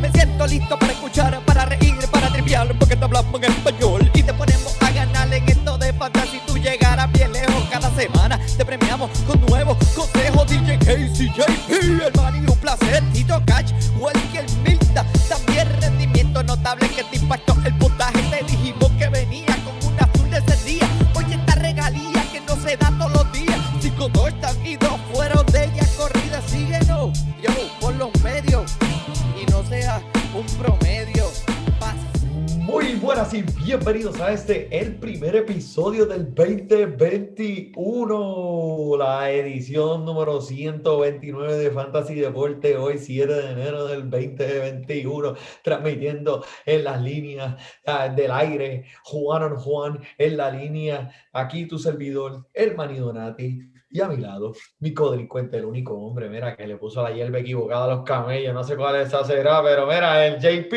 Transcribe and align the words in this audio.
Me 0.00 0.10
siento 0.12 0.46
listo 0.46 0.78
para 0.78 0.92
escuchar, 0.92 1.40
para 1.46 1.64
reír, 1.64 1.96
para 2.10 2.28
triviar, 2.28 2.68
porque 2.78 2.96
te 2.96 3.04
hablamos 3.04 3.42
en 3.42 3.50
español 3.50 4.10
y 4.14 4.22
te 4.22 4.32
ponemos 4.34 4.76
a 4.80 4.90
ganar 4.90 5.32
en 5.32 5.48
esto 5.48 5.78
de 5.78 5.92
fantasy. 5.92 6.40
Tú 6.46 6.56
llegarás 6.58 7.10
bien 7.12 7.32
lejos 7.32 7.64
cada 7.70 7.90
semana. 7.94 8.38
Te 8.56 8.64
premiamos 8.64 9.10
con 9.26 9.40
nuevos 9.46 9.76
consejos. 9.94 10.46
DJ 10.48 10.78
Casey, 10.78 11.28
JP, 11.28 11.70
el 11.70 12.12
man 12.14 12.36
y 12.36 12.50
un 12.50 12.58
placer. 12.58 13.02
Tito 13.12 13.42
Cash, 13.46 13.72
Welker 13.98 14.44
Milta. 14.62 15.04
También 15.28 15.68
rendimiento 15.80 16.42
notable 16.42 16.88
que 16.90 17.04
te 17.04 17.16
impactó 17.16 17.56
el 17.64 17.72
bienvenidos 33.78 34.18
a 34.22 34.32
este, 34.32 34.74
el 34.74 34.96
primer 34.96 35.36
episodio 35.36 36.06
del 36.06 36.34
2021, 36.34 38.96
la 38.96 39.30
edición 39.30 40.06
número 40.06 40.40
129 40.40 41.58
de 41.58 41.70
Fantasy 41.70 42.14
Deporte, 42.14 42.74
hoy 42.78 42.96
7 42.96 43.30
de 43.30 43.50
enero 43.50 43.86
del 43.86 44.08
2021, 44.08 45.34
transmitiendo 45.62 46.42
en 46.64 46.84
las 46.84 47.02
líneas 47.02 47.62
ah, 47.84 48.08
del 48.08 48.30
aire, 48.30 48.86
Juan 49.04 49.42
on 49.42 49.56
Juan, 49.56 50.00
en 50.16 50.38
la 50.38 50.50
línea, 50.50 51.10
aquí 51.34 51.66
tu 51.66 51.78
servidor, 51.78 52.46
el 52.54 52.76
Mani 52.76 52.96
Donati, 52.96 53.60
y 53.90 54.00
a 54.00 54.08
mi 54.08 54.16
lado, 54.16 54.54
mi 54.78 54.94
codelincuente, 54.94 55.58
el 55.58 55.66
único 55.66 55.98
hombre, 55.98 56.30
mira, 56.30 56.56
que 56.56 56.66
le 56.66 56.78
puso 56.78 57.02
la 57.02 57.12
hierba 57.12 57.40
equivocada 57.40 57.84
a 57.84 57.88
los 57.96 58.04
camellos, 58.04 58.54
no 58.54 58.64
sé 58.64 58.74
cuál 58.74 58.96
esa 58.96 59.22
será, 59.22 59.62
pero 59.62 59.86
mira, 59.86 60.26
el 60.26 60.40
JP. 60.40 60.72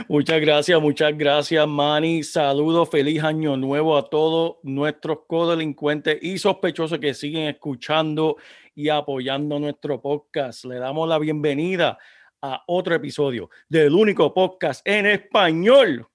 muchas 0.07 0.41
gracias, 0.41 0.81
muchas 0.81 1.17
gracias, 1.17 1.67
Manny. 1.67 2.23
Saludos, 2.23 2.89
feliz 2.89 3.23
año 3.23 3.57
nuevo 3.57 3.97
a 3.97 4.09
todos 4.09 4.57
nuestros 4.63 5.19
codelincuentes 5.27 6.17
y 6.21 6.37
sospechosos 6.37 6.99
que 6.99 7.13
siguen 7.13 7.47
escuchando 7.47 8.37
y 8.75 8.89
apoyando 8.89 9.59
nuestro 9.59 10.01
podcast. 10.01 10.65
Le 10.65 10.75
damos 10.75 11.07
la 11.07 11.19
bienvenida 11.19 11.97
a 12.41 12.63
otro 12.67 12.95
episodio 12.95 13.49
del 13.69 13.93
único 13.93 14.33
podcast 14.33 14.85
en 14.87 15.05
español 15.05 16.07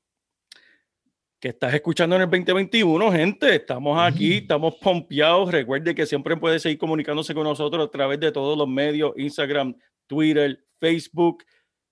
que 1.39 1.48
estás 1.48 1.74
escuchando 1.74 2.17
en 2.17 2.22
el 2.22 2.30
2021, 2.30 3.12
gente. 3.12 3.55
Estamos 3.55 3.98
aquí, 4.00 4.39
estamos 4.39 4.74
pompeados. 4.77 5.52
Recuerde 5.52 5.94
que 5.94 6.06
siempre 6.06 6.36
puede 6.36 6.58
seguir 6.58 6.78
comunicándose 6.78 7.34
con 7.34 7.44
nosotros 7.44 7.86
a 7.86 7.91
través 7.91 8.19
de 8.19 8.33
todos 8.33 8.56
los 8.56 8.67
medios, 8.67 9.12
Instagram, 9.17 9.77
Twitter, 10.06 10.64
Facebook 10.80 11.44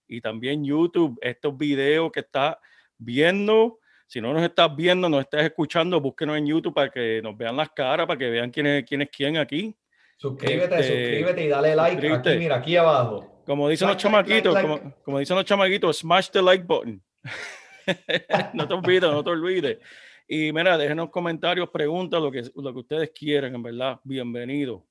y 0.06 0.20
también 0.20 0.64
YouTube. 0.64 1.18
Estos 1.20 1.56
videos 1.56 2.10
que 2.12 2.20
estás 2.20 2.56
viendo, 2.98 3.78
si 4.06 4.20
no 4.20 4.32
nos 4.32 4.42
estás 4.42 4.74
viendo, 4.74 5.08
nos 5.08 5.20
estás 5.20 5.42
escuchando, 5.42 6.00
búsquenos 6.00 6.38
en 6.38 6.46
YouTube 6.46 6.74
para 6.74 6.90
que 6.90 7.20
nos 7.22 7.36
vean 7.36 7.56
las 7.56 7.70
caras, 7.70 8.06
para 8.06 8.18
que 8.18 8.30
vean 8.30 8.50
quién 8.50 8.66
es 8.66 8.84
quién, 8.84 9.02
es 9.02 9.10
quién 9.10 9.36
aquí. 9.36 9.74
Suscríbete, 10.16 10.80
Este, 10.80 11.04
suscríbete 11.04 11.44
y 11.44 11.48
dale 11.48 11.76
like 11.76 12.12
aquí, 12.12 12.38
mira, 12.38 12.56
aquí 12.56 12.76
abajo. 12.76 13.42
Como 13.44 13.68
dicen 13.68 13.88
los 13.88 13.96
like, 13.96 14.02
chamaquitos, 14.02 14.54
like. 14.54 14.68
Como, 14.68 14.94
como 15.04 15.18
dicen 15.18 15.36
los 15.36 15.44
chamaquitos, 15.44 15.98
smash 15.98 16.30
the 16.30 16.40
like 16.40 16.64
button. 16.64 17.02
no 18.54 18.68
te 18.68 18.74
olvides, 18.74 19.10
no 19.10 19.22
te 19.22 19.30
olvides. 19.30 19.78
Y 20.26 20.52
mira, 20.52 20.78
déjenos 20.78 21.10
comentarios, 21.10 21.68
preguntas, 21.68 22.20
lo 22.22 22.30
que, 22.30 22.42
lo 22.54 22.72
que 22.72 22.78
ustedes 22.78 23.10
quieran, 23.10 23.54
en 23.54 23.62
verdad. 23.62 24.00
Bienvenido. 24.04 24.86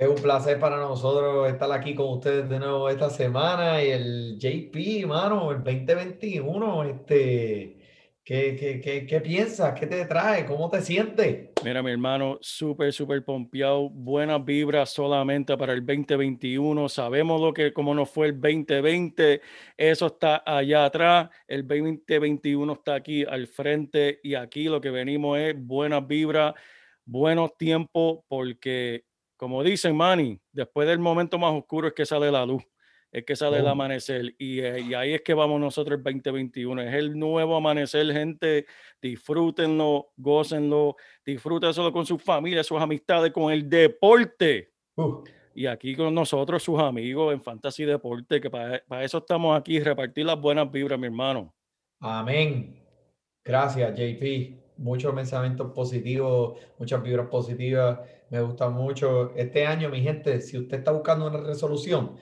Es 0.00 0.08
un 0.08 0.14
placer 0.14 0.58
para 0.58 0.78
nosotros 0.78 1.46
estar 1.52 1.70
aquí 1.72 1.94
con 1.94 2.08
ustedes 2.14 2.48
de 2.48 2.58
nuevo 2.58 2.88
esta 2.88 3.10
semana 3.10 3.84
y 3.84 3.90
el 3.90 4.38
JP, 4.38 5.06
mano, 5.06 5.50
el 5.50 5.62
2021, 5.62 6.84
este, 6.84 7.76
¿qué, 8.24 8.56
qué, 8.58 8.80
qué, 8.82 9.04
qué 9.04 9.20
piensas? 9.20 9.78
¿Qué 9.78 9.86
te 9.86 10.06
trae? 10.06 10.46
¿Cómo 10.46 10.70
te 10.70 10.80
sientes? 10.80 11.50
Mira, 11.62 11.82
mi 11.82 11.90
hermano, 11.90 12.38
súper, 12.40 12.94
súper 12.94 13.22
pompeado. 13.22 13.90
Buenas 13.90 14.42
vibras 14.42 14.88
solamente 14.88 15.54
para 15.58 15.74
el 15.74 15.84
2021. 15.84 16.88
Sabemos 16.88 17.38
lo 17.38 17.52
que, 17.52 17.74
cómo 17.74 17.94
nos 17.94 18.08
fue 18.08 18.28
el 18.28 18.40
2020. 18.40 19.42
Eso 19.76 20.06
está 20.06 20.42
allá 20.46 20.86
atrás. 20.86 21.28
El 21.46 21.68
2021 21.68 22.72
está 22.72 22.94
aquí 22.94 23.22
al 23.24 23.46
frente 23.46 24.18
y 24.22 24.34
aquí 24.34 24.64
lo 24.64 24.80
que 24.80 24.88
venimos 24.88 25.38
es 25.38 25.54
buenas 25.58 26.06
vibras, 26.06 26.54
buenos 27.04 27.54
tiempos, 27.58 28.20
porque 28.28 29.09
como 29.40 29.62
dicen, 29.64 29.96
Manny, 29.96 30.38
después 30.52 30.86
del 30.86 30.98
momento 30.98 31.38
más 31.38 31.54
oscuro 31.54 31.88
es 31.88 31.94
que 31.94 32.04
sale 32.04 32.30
la 32.30 32.44
luz, 32.44 32.62
es 33.10 33.24
que 33.24 33.34
sale 33.34 33.56
el 33.56 33.64
Oh. 33.64 33.70
amanecer. 33.70 34.34
Y, 34.38 34.60
eh, 34.60 34.80
y 34.82 34.92
ahí 34.92 35.14
es 35.14 35.22
que 35.22 35.32
vamos 35.32 35.58
nosotros 35.58 35.96
el 35.96 36.02
2021. 36.04 36.82
Es 36.82 36.92
el 36.94 37.18
nuevo 37.18 37.56
amanecer, 37.56 38.12
gente. 38.12 38.66
Disfrútenlo, 39.00 40.12
gócenlo, 40.16 40.96
disfrútenselo 41.24 41.90
con 41.90 42.04
sus 42.04 42.22
familias, 42.22 42.66
sus 42.66 42.78
amistades, 42.80 43.32
con 43.32 43.50
el 43.50 43.66
deporte. 43.68 44.72
Uh, 44.96 45.24
Y 45.54 45.66
aquí 45.66 45.96
con 45.96 46.14
nosotros, 46.14 46.62
sus 46.62 46.78
amigos 46.78 47.32
en 47.32 47.40
Fantasy 47.42 47.84
Deporte, 47.84 48.40
que 48.40 48.50
para, 48.50 48.82
para 48.86 49.04
eso 49.04 49.18
estamos 49.18 49.58
aquí, 49.58 49.80
repartir 49.80 50.26
las 50.26 50.38
buenas 50.40 50.70
vibras, 50.70 50.98
mi 50.98 51.06
hermano. 51.06 51.52
amén. 52.00 52.76
Gracias, 53.42 53.94
JP. 53.98 54.69
Muchos 54.80 55.14
pensamientos 55.14 55.72
positivos, 55.72 56.58
muchas 56.78 57.02
vibras 57.02 57.26
positivas. 57.28 58.00
Me 58.30 58.40
gusta 58.40 58.68
mucho. 58.70 59.32
Este 59.36 59.66
año, 59.66 59.90
mi 59.90 60.02
gente, 60.02 60.40
si 60.40 60.56
usted 60.58 60.78
está 60.78 60.92
buscando 60.92 61.26
una 61.26 61.38
resolución, 61.38 62.16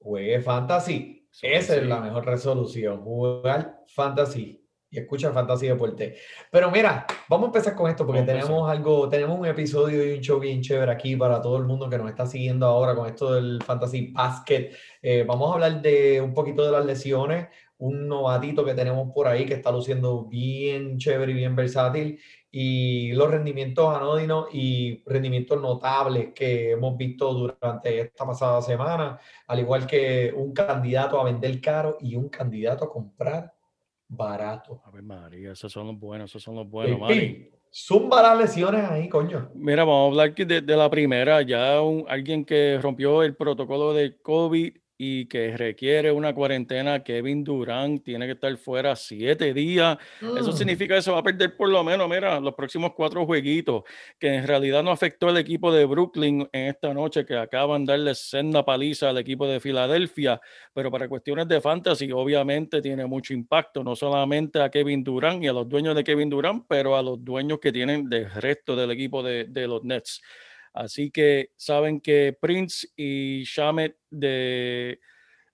juegue 0.00 0.40
fantasy. 0.40 1.28
Eso 1.30 1.46
Esa 1.46 1.76
es 1.76 1.82
sí. 1.82 1.86
la 1.86 2.00
mejor 2.00 2.26
resolución, 2.26 3.02
jugar 3.02 3.84
fantasy 3.86 4.58
y 4.90 4.98
escucha 4.98 5.32
fantasy 5.32 5.68
deporte. 5.68 6.16
Pero 6.50 6.70
mira, 6.70 7.06
vamos 7.28 7.46
a 7.46 7.48
empezar 7.48 7.74
con 7.74 7.90
esto 7.90 8.06
porque 8.06 8.22
Vamos 8.22 8.34
tenemos 8.34 8.70
algo, 8.70 9.08
tenemos 9.08 9.38
un 9.38 9.46
episodio 9.46 10.04
y 10.04 10.16
un 10.16 10.20
show 10.20 10.40
bien 10.40 10.62
chévere 10.62 10.90
aquí 10.90 11.14
para 11.16 11.40
todo 11.42 11.58
el 11.58 11.64
mundo 11.64 11.88
que 11.88 11.98
nos 11.98 12.08
está 12.08 12.26
siguiendo 12.26 12.66
ahora 12.66 12.94
con 12.94 13.06
esto 13.06 13.34
del 13.34 13.62
fantasy 13.62 14.12
basket. 14.12 14.70
Eh, 15.02 15.24
vamos 15.26 15.50
a 15.50 15.54
hablar 15.54 15.82
de 15.82 16.20
un 16.20 16.32
poquito 16.32 16.64
de 16.64 16.72
las 16.72 16.84
lesiones, 16.84 17.48
un 17.78 18.08
novatito 18.08 18.64
que 18.64 18.74
tenemos 18.74 19.12
por 19.14 19.28
ahí 19.28 19.46
que 19.46 19.54
está 19.54 19.70
luciendo 19.70 20.24
bien 20.24 20.98
chévere 20.98 21.32
y 21.32 21.34
bien 21.36 21.54
versátil 21.54 22.18
y 22.50 23.12
los 23.12 23.30
rendimientos 23.30 23.94
anódinos 23.94 24.46
y 24.52 25.02
rendimientos 25.06 25.60
notables 25.60 26.32
que 26.34 26.72
hemos 26.72 26.96
visto 26.96 27.32
durante 27.34 28.00
esta 28.00 28.26
pasada 28.26 28.60
semana, 28.62 29.18
al 29.46 29.60
igual 29.60 29.86
que 29.86 30.32
un 30.34 30.52
candidato 30.52 31.20
a 31.20 31.24
vender 31.24 31.60
caro 31.60 31.98
y 32.00 32.16
un 32.16 32.28
candidato 32.28 32.84
a 32.86 32.90
comprar 32.90 33.52
barato. 34.08 34.80
A 34.84 34.90
ver, 34.90 35.02
María, 35.02 35.52
esos 35.52 35.70
son 35.72 35.86
los 35.88 35.98
buenos, 35.98 36.30
esos 36.30 36.42
son 36.42 36.56
los 36.56 36.68
buenos, 36.68 36.98
Manny. 36.98 37.50
zumba 37.70 38.22
las 38.22 38.38
lesiones 38.38 38.88
ahí, 38.90 39.08
coño. 39.08 39.50
Mira, 39.54 39.84
vamos 39.84 40.04
a 40.18 40.22
hablar 40.22 40.34
de, 40.34 40.60
de 40.62 40.76
la 40.76 40.88
primera, 40.88 41.42
ya 41.42 41.80
un- 41.82 42.04
alguien 42.08 42.44
que 42.44 42.78
rompió 42.80 43.22
el 43.22 43.36
protocolo 43.36 43.92
de 43.92 44.16
COVID 44.20 44.72
y 45.00 45.26
que 45.26 45.56
requiere 45.56 46.10
una 46.10 46.34
cuarentena, 46.34 47.04
Kevin 47.04 47.44
Durant, 47.44 48.02
tiene 48.04 48.26
que 48.26 48.32
estar 48.32 48.56
fuera 48.56 48.96
siete 48.96 49.54
días. 49.54 49.96
Eso 50.20 50.50
Mm. 50.50 50.56
significa 50.56 50.96
que 50.96 51.02
se 51.02 51.12
va 51.12 51.18
a 51.18 51.22
perder 51.22 51.56
por 51.56 51.68
lo 51.68 51.84
menos, 51.84 52.08
mira, 52.08 52.40
los 52.40 52.54
próximos 52.54 52.92
cuatro 52.96 53.24
jueguitos, 53.24 53.84
que 54.18 54.34
en 54.34 54.46
realidad 54.46 54.82
no 54.82 54.90
afectó 54.90 55.28
al 55.28 55.36
equipo 55.38 55.72
de 55.72 55.84
Brooklyn 55.84 56.48
en 56.52 56.66
esta 56.66 56.92
noche, 56.92 57.24
que 57.24 57.36
acaban 57.36 57.84
de 57.86 57.92
darle 57.92 58.14
senda 58.16 58.64
paliza 58.64 59.10
al 59.10 59.18
equipo 59.18 59.46
de 59.46 59.60
Filadelfia, 59.60 60.40
pero 60.74 60.90
para 60.90 61.08
cuestiones 61.08 61.46
de 61.46 61.60
fantasy, 61.60 62.10
obviamente 62.10 62.82
tiene 62.82 63.06
mucho 63.06 63.32
impacto, 63.34 63.84
no 63.84 63.94
solamente 63.94 64.60
a 64.60 64.68
Kevin 64.68 65.04
Durant 65.04 65.44
y 65.44 65.46
a 65.46 65.52
los 65.52 65.68
dueños 65.68 65.94
de 65.94 66.02
Kevin 66.02 66.28
Durant, 66.28 66.64
pero 66.68 66.96
a 66.96 67.02
los 67.02 67.24
dueños 67.24 67.60
que 67.60 67.70
tienen 67.70 68.08
del 68.08 68.28
resto 68.32 68.74
del 68.74 68.90
equipo 68.90 69.22
de, 69.22 69.44
de 69.44 69.68
los 69.68 69.84
Nets. 69.84 70.20
Así 70.72 71.10
que 71.10 71.50
saben 71.56 72.00
que 72.00 72.36
Prince 72.40 72.88
y 72.96 73.42
Shamet 73.44 73.96
de, 74.10 75.00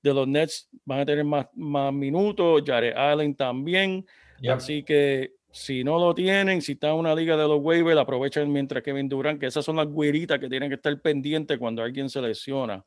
de 0.02 0.14
los 0.14 0.28
Nets 0.28 0.69
van 0.84 1.00
a 1.00 1.06
tener 1.06 1.25
más, 1.25 1.46
más 1.55 1.93
minutos, 1.93 2.62
Jared 2.66 2.96
Allen 2.96 3.34
también. 3.34 4.06
Yep. 4.40 4.52
Así 4.52 4.82
que 4.82 5.34
si 5.50 5.84
no 5.84 5.99
lo 5.99 6.14
tienen, 6.14 6.61
si 6.61 6.72
está 6.72 6.88
en 6.88 6.96
una 6.96 7.14
liga 7.14 7.37
de 7.37 7.46
los 7.46 7.61
waivers, 7.62 7.99
aprovechen 7.99 8.52
mientras 8.52 8.82
Kevin 8.82 9.08
Durant, 9.08 9.38
que 9.38 9.46
esas 9.46 9.64
son 9.64 9.76
las 9.76 9.87
güiritas 9.87 10.38
que 10.38 10.49
tienen 10.49 10.69
que 10.69 10.75
estar 10.75 11.00
pendientes 11.00 11.58
cuando 11.58 11.82
alguien 11.82 12.11
se 12.11 12.20
lesiona. 12.20 12.84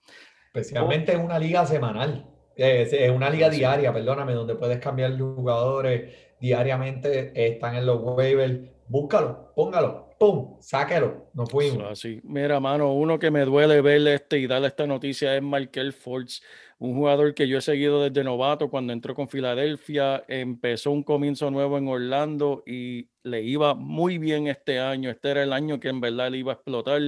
Especialmente 0.53 1.13
en 1.13 1.21
una 1.21 1.39
liga 1.39 1.65
semanal. 1.65 2.25
Es, 2.55 2.91
es 2.91 3.09
una 3.09 3.29
liga 3.29 3.49
diaria, 3.49 3.93
perdóname, 3.93 4.33
donde 4.33 4.55
puedes 4.55 4.79
cambiar 4.79 5.17
jugadores 5.17 6.13
diariamente, 6.39 7.31
están 7.33 7.75
en 7.75 7.85
los 7.85 8.01
waivers. 8.01 8.59
Búscalo, 8.87 9.53
póngalo, 9.55 10.06
pum, 10.19 10.57
sáquelo, 10.59 11.29
nos 11.33 11.49
fuimos. 11.49 11.83
Así. 11.83 12.19
Mira, 12.23 12.59
mano, 12.59 12.93
uno 12.93 13.19
que 13.19 13.31
me 13.31 13.45
duele 13.45 13.81
verle 13.81 14.15
este 14.15 14.39
y 14.39 14.47
darle 14.47 14.67
esta 14.67 14.87
noticia 14.87 15.35
es 15.35 15.43
Michael 15.43 15.93
Fords, 15.93 16.41
un 16.79 16.95
jugador 16.95 17.33
que 17.33 17.47
yo 17.47 17.57
he 17.57 17.61
seguido 17.61 18.03
desde 18.03 18.23
novato 18.23 18.69
cuando 18.69 18.93
entró 18.93 19.15
con 19.15 19.27
Filadelfia, 19.27 20.23
empezó 20.27 20.91
un 20.91 21.03
comienzo 21.03 21.49
nuevo 21.49 21.77
en 21.77 21.87
Orlando 21.87 22.63
y 22.65 23.09
le 23.23 23.41
iba 23.41 23.73
muy 23.73 24.17
bien 24.17 24.47
este 24.47 24.79
año. 24.79 25.09
Este 25.09 25.31
era 25.31 25.43
el 25.43 25.53
año 25.53 25.79
que 25.79 25.89
en 25.89 26.01
verdad 26.01 26.29
le 26.29 26.37
iba 26.37 26.51
a 26.51 26.55
explotar 26.55 27.01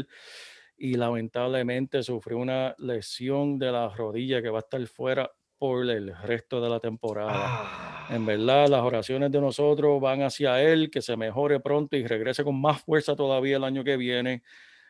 y 0.77 0.93
lamentablemente 0.95 2.01
sufrió 2.03 2.37
una 2.37 2.73
lesión 2.79 3.59
de 3.59 3.71
la 3.71 3.89
rodilla 3.89 4.41
que 4.41 4.49
va 4.49 4.59
a 4.59 4.61
estar 4.61 4.85
fuera 4.87 5.31
por 5.59 5.87
el 5.89 6.15
resto 6.23 6.61
de 6.61 6.69
la 6.69 6.79
temporada. 6.79 8.07
En 8.09 8.23
Ah, 8.23 8.25
verdad, 8.25 8.67
las 8.69 8.81
oraciones 8.81 9.29
de 9.31 9.39
nosotros 9.41 10.01
van 10.01 10.23
hacia 10.23 10.61
él, 10.63 10.89
que 10.89 11.01
se 11.01 11.15
mejore 11.17 11.59
pronto 11.59 11.95
y 11.97 12.07
regrese 12.07 12.43
con 12.43 12.59
más 12.59 12.81
fuerza 12.81 13.15
todavía 13.15 13.57
el 13.57 13.63
año 13.63 13.83
que 13.83 13.97
viene. 13.97 14.41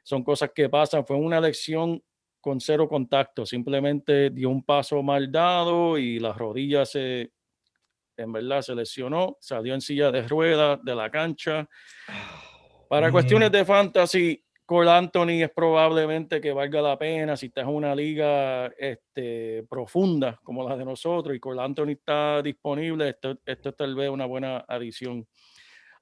Son 0.04 0.24
cosas 0.24 0.52
que 0.56 0.70
pasan. 0.70 1.06
Fue 1.06 1.18
una 1.18 1.42
lección 1.42 2.02
con 2.40 2.62
cero 2.62 2.88
contacto. 2.88 3.46
Simplemente 3.46 4.30
dio 4.30 4.50
un 4.50 4.64
paso 4.64 5.04
mal 5.04 5.30
dado 5.32 5.98
y 5.98 6.20
la 6.20 6.32
rodilla 6.34 6.86
se, 6.86 7.32
en 8.16 8.32
verdad, 8.32 8.62
se 8.62 8.76
lesionó. 8.76 9.38
Salió 9.42 9.74
en 9.74 9.82
silla 9.82 10.12
de 10.12 10.28
ruedas 10.28 10.80
de 10.84 10.96
la 10.96 11.10
cancha. 11.10 11.68
Para 12.88 13.12
cuestiones 13.12 13.52
de 13.52 13.66
fantasy, 13.66 14.44
Cole 14.70 14.92
Anthony 14.92 15.42
es 15.42 15.50
probablemente 15.50 16.40
que 16.40 16.54
valga 16.54 16.80
la 16.80 16.96
pena 16.96 17.36
si 17.36 17.48
estás 17.48 17.64
en 17.64 17.74
una 17.74 17.96
liga 17.96 18.68
este, 18.78 19.66
profunda 19.68 20.40
como 20.44 20.64
la 20.70 20.78
de 20.78 20.86
nosotros 20.86 21.36
y 21.36 21.40
Cole 21.40 21.60
Anthony 21.60 21.94
está 21.94 22.40
disponible, 22.44 23.10
esto, 23.10 23.40
esto 23.48 23.70
es 23.70 23.76
tal 23.76 23.96
vez 23.96 24.12
una 24.12 24.28
buena 24.28 24.64
adición. 24.68 25.28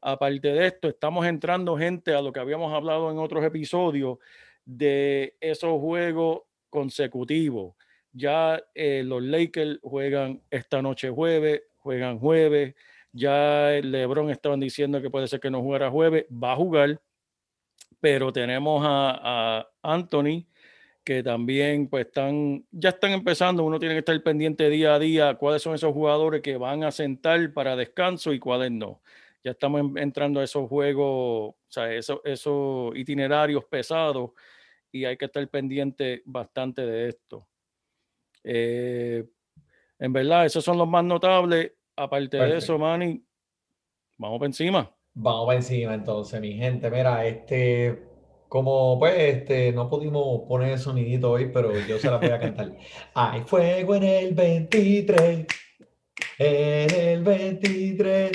Aparte 0.01 0.49
de 0.49 0.67
esto, 0.67 0.89
estamos 0.89 1.25
entrando 1.25 1.77
gente 1.77 2.13
a 2.13 2.21
lo 2.21 2.33
que 2.33 2.41
habíamos 2.41 2.73
hablado 2.73 3.09
en 3.09 3.19
otros 3.19 3.41
episodios 3.45 4.17
de 4.65 5.37
esos 5.39 5.79
juegos 5.79 6.41
consecutivos. 6.69 7.73
Ya 8.11 8.61
eh, 8.75 9.01
los 9.05 9.23
Lakers 9.23 9.79
juegan 9.81 10.41
esta 10.49 10.81
noche 10.81 11.09
jueves, 11.09 11.61
juegan 11.77 12.19
jueves. 12.19 12.75
Ya 13.13 13.73
el 13.73 13.93
LeBron 13.93 14.29
estaban 14.29 14.59
diciendo 14.59 15.01
que 15.01 15.09
puede 15.09 15.29
ser 15.29 15.39
que 15.39 15.49
no 15.49 15.61
jugara 15.61 15.89
jueves, 15.89 16.25
va 16.29 16.51
a 16.51 16.57
jugar 16.57 16.99
pero 17.99 18.31
tenemos 18.31 18.83
a, 18.85 19.59
a, 19.59 19.69
Anthony, 19.81 20.45
que 21.03 21.23
también 21.23 21.87
pues 21.89 22.07
están, 22.07 22.65
ya 22.71 22.89
están 22.89 23.11
empezando, 23.11 23.63
uno 23.63 23.79
tiene 23.79 23.95
que 23.95 23.99
estar 23.99 24.21
pendiente 24.23 24.69
día 24.69 24.95
a 24.95 24.99
día 24.99 25.35
cuáles 25.35 25.61
son 25.61 25.73
esos 25.75 25.93
jugadores 25.93 26.41
que 26.41 26.57
van 26.57 26.83
a 26.83 26.91
sentar 26.91 27.53
para 27.53 27.75
descanso 27.75 28.33
y 28.33 28.39
cuáles 28.39 28.71
no. 28.71 29.01
Ya 29.43 29.51
estamos 29.51 29.81
en, 29.81 29.97
entrando 29.97 30.39
a 30.39 30.43
esos 30.43 30.67
juegos, 30.67 31.55
o 31.55 31.57
sea, 31.67 31.93
esos, 31.93 32.19
esos 32.25 32.95
itinerarios 32.95 33.63
pesados 33.65 34.31
y 34.91 35.05
hay 35.05 35.17
que 35.17 35.25
estar 35.25 35.47
pendiente 35.47 36.23
bastante 36.25 36.85
de 36.85 37.09
esto. 37.09 37.47
Eh, 38.43 39.25
en 39.99 40.13
verdad, 40.13 40.45
esos 40.45 40.63
son 40.63 40.77
los 40.77 40.87
más 40.87 41.03
notables. 41.03 41.73
Aparte 41.95 42.37
Perfecto. 42.37 42.51
de 42.53 42.57
eso, 42.59 42.77
Manny, 42.77 43.23
vamos 44.17 44.39
para 44.39 44.47
encima. 44.47 44.96
Vamos 45.19 45.47
para 45.47 45.57
encima 45.57 45.95
entonces, 45.95 46.39
mi 46.39 46.53
gente. 46.53 46.91
Mira, 46.91 47.25
este, 47.25 48.03
como 48.47 48.99
pues, 48.99 49.15
este, 49.17 49.71
no 49.71 49.89
pudimos 49.89 50.41
poner 50.47 50.73
el 50.73 50.77
sonidito 50.77 51.31
hoy, 51.31 51.49
pero 51.51 51.71
yo 51.87 51.97
se 51.97 52.11
la 52.11 52.17
voy 52.17 52.29
a 52.29 52.39
cantar. 52.39 52.77
Hay 53.15 53.41
fuego 53.41 53.95
en 53.95 54.03
el 54.03 54.35
23, 54.35 55.47
en 56.37 56.95
el 56.95 57.23
23. 57.23 58.31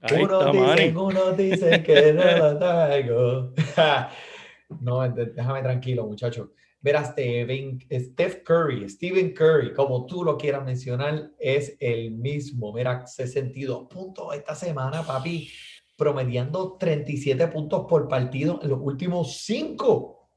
Ahí 0.00 0.22
unos, 0.22 0.46
está, 0.46 0.74
dicen, 0.74 0.96
unos 0.96 1.36
dicen 1.36 1.82
que 1.82 2.12
no 2.14 2.38
lo 2.38 2.58
traigo. 2.58 3.52
no, 4.80 5.06
déjame 5.10 5.60
tranquilo, 5.60 6.06
muchachos. 6.06 6.48
Verás, 6.80 7.10
Steven, 7.10 7.78
Steph 7.92 8.42
Curry, 8.44 8.88
Stephen 8.88 9.34
Curry, 9.34 9.74
como 9.74 10.06
tú 10.06 10.24
lo 10.24 10.38
quieras 10.38 10.64
mencionar, 10.64 11.32
es 11.38 11.76
el 11.80 12.12
mismo. 12.12 12.72
Mira, 12.72 13.06
62 13.06 13.88
puntos 13.90 14.34
esta 14.34 14.54
semana, 14.54 15.02
papi 15.02 15.50
promediando 15.96 16.76
37 16.78 17.48
puntos 17.48 17.86
por 17.88 18.08
partido 18.08 18.60
en 18.62 18.70
los 18.70 18.80
últimos 18.80 19.38
cinco. 19.38 20.28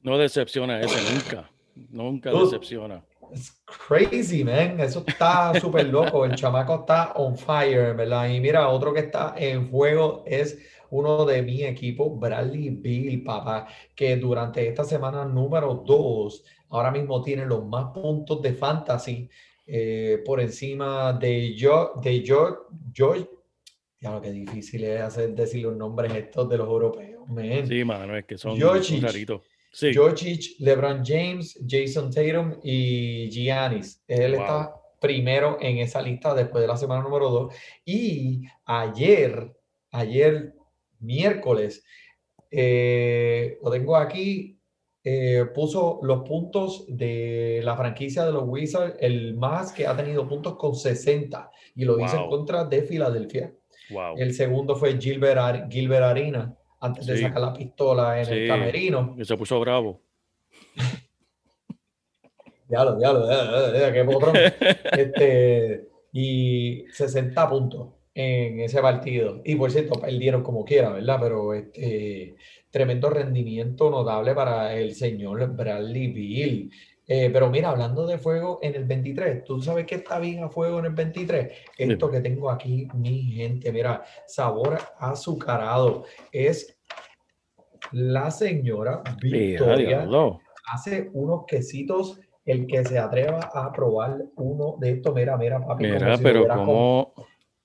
No 0.00 0.18
decepciona 0.18 0.80
ese 0.80 1.12
nunca. 1.12 1.50
Nunca 1.90 2.30
decepciona. 2.30 3.04
Es 3.32 3.62
crazy, 3.64 4.44
man. 4.44 4.78
Eso 4.80 5.04
está 5.06 5.52
súper 5.60 5.86
loco. 5.86 6.24
El 6.24 6.34
chamaco 6.34 6.80
está 6.80 7.12
on 7.12 7.36
fire, 7.36 7.94
¿verdad? 7.94 8.28
Y 8.28 8.40
mira, 8.40 8.68
otro 8.68 8.92
que 8.92 9.00
está 9.00 9.34
en 9.36 9.70
fuego 9.70 10.22
es 10.26 10.58
uno 10.90 11.24
de 11.24 11.40
mi 11.40 11.64
equipo, 11.64 12.14
Bradley 12.14 12.68
Bill, 12.68 13.24
papá, 13.24 13.66
que 13.94 14.16
durante 14.16 14.68
esta 14.68 14.84
semana 14.84 15.24
número 15.24 15.82
dos, 15.86 16.44
ahora 16.68 16.90
mismo 16.90 17.22
tiene 17.22 17.46
los 17.46 17.64
más 17.64 17.86
puntos 17.94 18.42
de 18.42 18.52
fantasy 18.52 19.30
eh, 19.66 20.22
por 20.26 20.38
encima 20.38 21.14
de 21.14 21.54
yo, 21.54 21.92
de 22.02 22.22
George, 22.22 22.58
George 22.92 23.26
ya 24.02 24.10
lo 24.10 24.20
que 24.20 24.32
difícil 24.32 24.82
es 24.84 25.00
hacer 25.00 25.32
decir 25.34 25.62
los 25.62 25.76
nombres 25.76 26.12
estos 26.14 26.48
de 26.48 26.58
los 26.58 26.66
europeos. 26.68 27.26
Man. 27.28 27.66
Sí, 27.66 27.84
mano, 27.84 28.16
es 28.16 28.24
que 28.26 28.36
son, 28.36 28.60
Jokic, 28.60 28.82
son 28.82 29.00
raritos. 29.02 29.42
Sí. 29.70 29.94
Jokic, 29.94 30.58
LeBron 30.58 31.02
James, 31.04 31.58
Jason 31.66 32.10
Tatum 32.10 32.58
y 32.64 33.30
Giannis. 33.30 34.02
Él 34.08 34.32
Wow. 34.32 34.40
está 34.42 34.74
primero 35.00 35.56
en 35.60 35.78
esa 35.78 36.02
lista 36.02 36.34
después 36.34 36.60
de 36.62 36.68
la 36.68 36.76
semana 36.76 37.02
número 37.02 37.30
2. 37.30 37.54
Y 37.84 38.42
ayer, 38.64 39.56
ayer 39.92 40.52
miércoles, 40.98 41.84
eh, 42.50 43.58
lo 43.62 43.70
tengo 43.70 43.96
aquí, 43.96 44.58
eh, 45.04 45.46
puso 45.54 46.00
los 46.02 46.22
puntos 46.22 46.84
de 46.88 47.60
la 47.64 47.76
franquicia 47.76 48.24
de 48.24 48.32
los 48.32 48.44
Wizards, 48.46 48.96
el 49.00 49.34
más 49.36 49.72
que 49.72 49.86
ha 49.86 49.96
tenido 49.96 50.28
puntos 50.28 50.56
con 50.56 50.74
60, 50.74 51.50
y 51.74 51.84
lo 51.84 51.98
hizo 51.98 52.16
en 52.16 52.22
Wow. 52.22 52.30
contra 52.30 52.64
de 52.64 52.82
Filadelfia. 52.82 53.52
Wow. 53.90 54.16
El 54.16 54.32
segundo 54.34 54.76
fue 54.76 54.98
Gilbert, 55.00 55.38
Ar- 55.38 55.68
Gilbert 55.70 56.18
antes 56.80 57.06
de 57.06 57.18
sacar 57.18 57.40
la 57.40 57.52
pistola 57.52 58.18
en 58.18 58.26
Sí. 58.26 58.32
el 58.32 58.48
camerino. 58.48 59.14
Que 59.16 59.24
se 59.24 59.36
puso 59.36 59.58
bravo. 59.60 60.00
Diablo, 62.68 62.96
diablo, 62.98 63.28
diablo, 63.28 63.72
diablo, 63.72 63.92
qué 63.92 64.04
potrón. 64.04 64.34
Este, 64.98 65.88
y 66.12 66.84
60 66.90 67.48
puntos 67.48 67.88
en 68.14 68.60
ese 68.60 68.80
partido. 68.80 69.42
Y 69.44 69.56
por 69.56 69.70
cierto, 69.70 70.00
perdieron 70.00 70.42
como 70.42 70.64
quiera, 70.64 70.90
¿verdad? 70.90 71.18
Pero 71.20 71.54
este, 71.54 72.34
tremendo 72.70 73.10
rendimiento 73.10 73.90
notable 73.90 74.34
para 74.34 74.74
el 74.74 74.94
señor 74.94 75.54
Bradley 75.54 76.08
Bill. 76.08 76.70
Eh, 77.08 77.30
pero 77.32 77.50
mira, 77.50 77.70
hablando 77.70 78.06
de 78.06 78.18
fuego 78.18 78.58
en 78.62 78.74
el 78.74 78.84
23, 78.84 79.44
¿tú 79.44 79.60
sabes 79.60 79.86
que 79.86 79.96
está 79.96 80.18
bien 80.18 80.44
a 80.44 80.48
fuego 80.48 80.78
en 80.78 80.86
el 80.86 80.92
23? 80.92 81.52
Esto 81.76 82.10
que 82.10 82.20
tengo 82.20 82.50
aquí, 82.50 82.88
mi 82.94 83.22
gente, 83.22 83.72
mira, 83.72 84.02
sabor 84.26 84.78
azucarado. 84.98 86.04
Es 86.30 86.78
la 87.90 88.30
señora 88.30 89.02
Victoria 89.20 90.06
hace 90.72 91.10
unos 91.12 91.44
quesitos. 91.46 92.20
El 92.44 92.66
que 92.66 92.84
se 92.84 92.98
atreva 92.98 93.38
a 93.54 93.70
probar 93.72 94.18
uno 94.34 94.74
de 94.80 94.90
estos, 94.94 95.14
mira, 95.14 95.36
mira, 95.36 95.64
papi, 95.64 95.84
como 95.84 95.94
Mira, 95.94 96.16
si 96.16 96.22
lo 96.24 96.28
pero 96.28 96.48
como. 96.48 97.12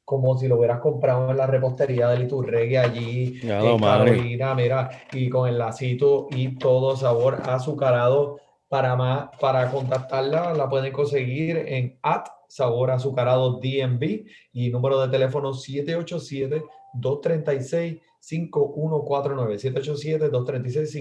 como 0.06 0.38
si 0.38 0.48
lo 0.48 0.58
hubieras 0.58 0.80
comprado 0.82 1.32
en 1.32 1.38
la 1.38 1.48
repostería 1.48 2.10
del 2.10 2.26
Iturregui 2.26 2.76
allí 2.76 3.42
Ya 3.42 3.58
en 3.58 3.66
lo, 3.66 3.80
madre. 3.80 4.12
Carolina, 4.12 4.54
mira, 4.54 4.90
y 5.14 5.30
con 5.30 5.50
el 5.50 5.58
lacito 5.58 6.28
y 6.30 6.60
todo 6.60 6.96
sabor 6.96 7.42
azucarado. 7.46 8.38
Para 8.70 8.96
más, 8.96 9.30
para 9.40 9.72
contactarla, 9.72 10.54
la 10.54 10.68
pueden 10.68 10.92
conseguir 10.92 11.58
en 11.58 11.98
at 12.02 12.26
sabor 12.48 12.92
azucarado 12.92 13.60
DMV 13.60 14.26
y 14.54 14.70
número 14.70 15.02
de 15.02 15.10
teléfono 15.10 15.54
787-236-5149. 15.54 18.00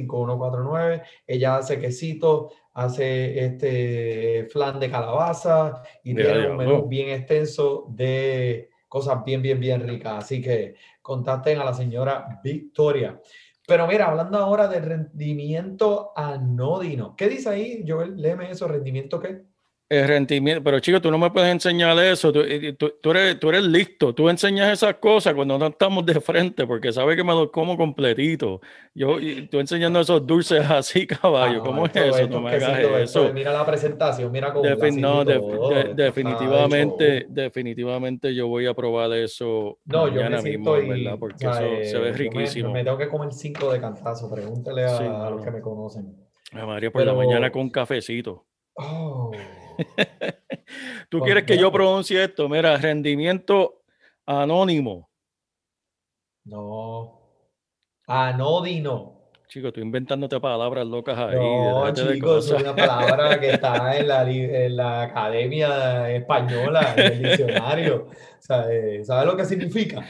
787-236-5149. 0.00 1.02
Ella 1.26 1.56
hace 1.56 1.80
quesito, 1.80 2.50
hace 2.74 3.44
este 3.44 4.46
flan 4.50 4.78
de 4.80 4.90
calabaza 4.90 5.82
y 6.04 6.14
tiene 6.14 6.50
un 6.50 6.56
menú 6.56 6.86
bien 6.86 7.10
extenso 7.10 7.86
de 7.88 8.70
cosas 8.88 9.24
bien, 9.24 9.42
bien, 9.42 9.60
bien 9.60 9.86
ricas. 9.86 10.24
Así 10.24 10.40
que 10.40 10.74
contacten 11.02 11.58
a 11.58 11.64
la 11.64 11.74
señora 11.74 12.40
Victoria. 12.42 13.20
Pero 13.66 13.86
mira, 13.86 14.06
hablando 14.08 14.38
ahora 14.38 14.68
de 14.68 14.80
rendimiento 14.80 16.12
anódino. 16.16 17.16
¿Qué 17.16 17.28
dice 17.28 17.48
ahí, 17.48 17.84
Joel? 17.86 18.16
Léeme 18.16 18.50
eso, 18.50 18.68
rendimiento 18.68 19.20
qué? 19.20 19.44
El 19.88 20.08
rendimiento, 20.08 20.64
pero 20.64 20.80
chicos, 20.80 21.00
tú 21.00 21.12
no 21.12 21.18
me 21.18 21.30
puedes 21.30 21.48
enseñar 21.48 21.96
eso. 22.00 22.32
Tú, 22.32 22.42
tú- 22.76 22.94
tú 23.00 23.10
eres, 23.12 23.38
tú 23.38 23.50
eres 23.50 23.62
listo. 23.62 24.12
Tú 24.16 24.28
enseñas 24.28 24.72
esas 24.72 24.96
cosas 24.96 25.32
cuando 25.34 25.56
no 25.58 25.68
estamos 25.68 26.04
de 26.04 26.20
frente, 26.20 26.66
porque 26.66 26.92
sabes 26.92 27.14
que 27.14 27.22
me 27.22 27.32
los 27.32 27.50
como 27.52 27.76
completito. 27.76 28.60
Yo, 28.94 29.20
y 29.20 29.46
tú 29.46 29.60
enseñando 29.60 30.00
esos 30.00 30.26
dulces 30.26 30.68
así, 30.68 31.06
caballo. 31.06 31.60
Ah, 31.60 31.64
¿Cómo 31.64 31.86
es 31.86 31.94
esto- 31.94 32.08
eso? 32.08 32.18
esto 32.18 32.34
No 32.36 32.40
me 32.48 32.56
es 32.56 32.64
hagas 32.64 32.78
esto 32.80 32.98
eso. 32.98 33.26
es- 33.26 33.34
Mira 33.34 33.52
la 33.52 33.64
presentación, 33.64 34.32
mira 34.32 34.52
cómo 34.52 34.64
Defi- 34.68 34.88
así 34.88 35.00
no, 35.00 35.24
de- 35.24 35.34
de- 35.34 35.94
definitivamente, 35.94 37.18
hecho- 37.18 37.26
definitivamente 37.30 38.34
yo 38.34 38.48
voy 38.48 38.66
a 38.66 38.74
probar 38.74 39.12
eso 39.12 39.78
No, 39.84 40.08
yo 40.08 40.14
mañana 40.16 40.42
me 40.42 40.50
mismo, 40.50 40.76
y, 40.78 40.88
¿verdad? 40.88 41.16
Porque 41.18 41.44
eso 41.46 41.54
se 41.54 41.62
ve 41.64 41.82
eh, 41.82 41.92
yo 41.92 42.00
me- 42.00 42.12
riquísimo. 42.12 42.72
Me, 42.72 42.82
tengo 42.82 42.98
que 42.98 43.08
comer 43.08 43.32
cinco 43.32 43.72
de 43.72 43.80
cantazo, 43.80 44.28
pregúntale 44.28 44.84
a, 44.84 44.98
Sí, 44.98 45.04
a 45.04 45.30
los 45.30 45.44
que 45.44 45.50
me 45.52 45.60
conocen. 45.60 46.12
Ay, 46.52 46.66
María, 46.66 46.90
por 46.90 47.02
la 47.04 47.12
pero- 47.12 47.16
mañana 47.24 47.52
con 47.52 47.62
un 47.62 47.70
cafecito. 47.70 48.44
Oh, 48.78 49.30
¿Tú 51.08 51.20
quieres 51.20 51.44
que 51.44 51.56
yo 51.58 51.70
pronuncie 51.72 52.22
esto? 52.24 52.48
Mira, 52.48 52.76
rendimiento 52.76 53.82
anónimo. 54.26 55.08
no. 56.44 57.12
Anodino. 58.08 59.14
Chico, 59.48 59.72
tú 59.72 59.80
inventándote 59.80 60.38
palabras 60.40 60.86
locas 60.86 61.18
ahí. 61.18 61.36
No, 61.36 61.92
chicos, 61.92 62.50
es 62.52 62.60
una 62.62 62.74
palabra 62.74 63.38
que 63.40 63.50
está 63.50 63.96
en 63.96 64.06
la, 64.08 64.30
en 64.30 64.76
la 64.76 65.02
Academia 65.02 66.10
Española, 66.10 66.94
en 66.96 67.12
el 67.12 67.22
diccionario. 67.22 68.06
Eh, 68.70 69.02
¿Sabes 69.02 69.26
lo 69.26 69.36
que 69.36 69.44
significa? 69.44 70.06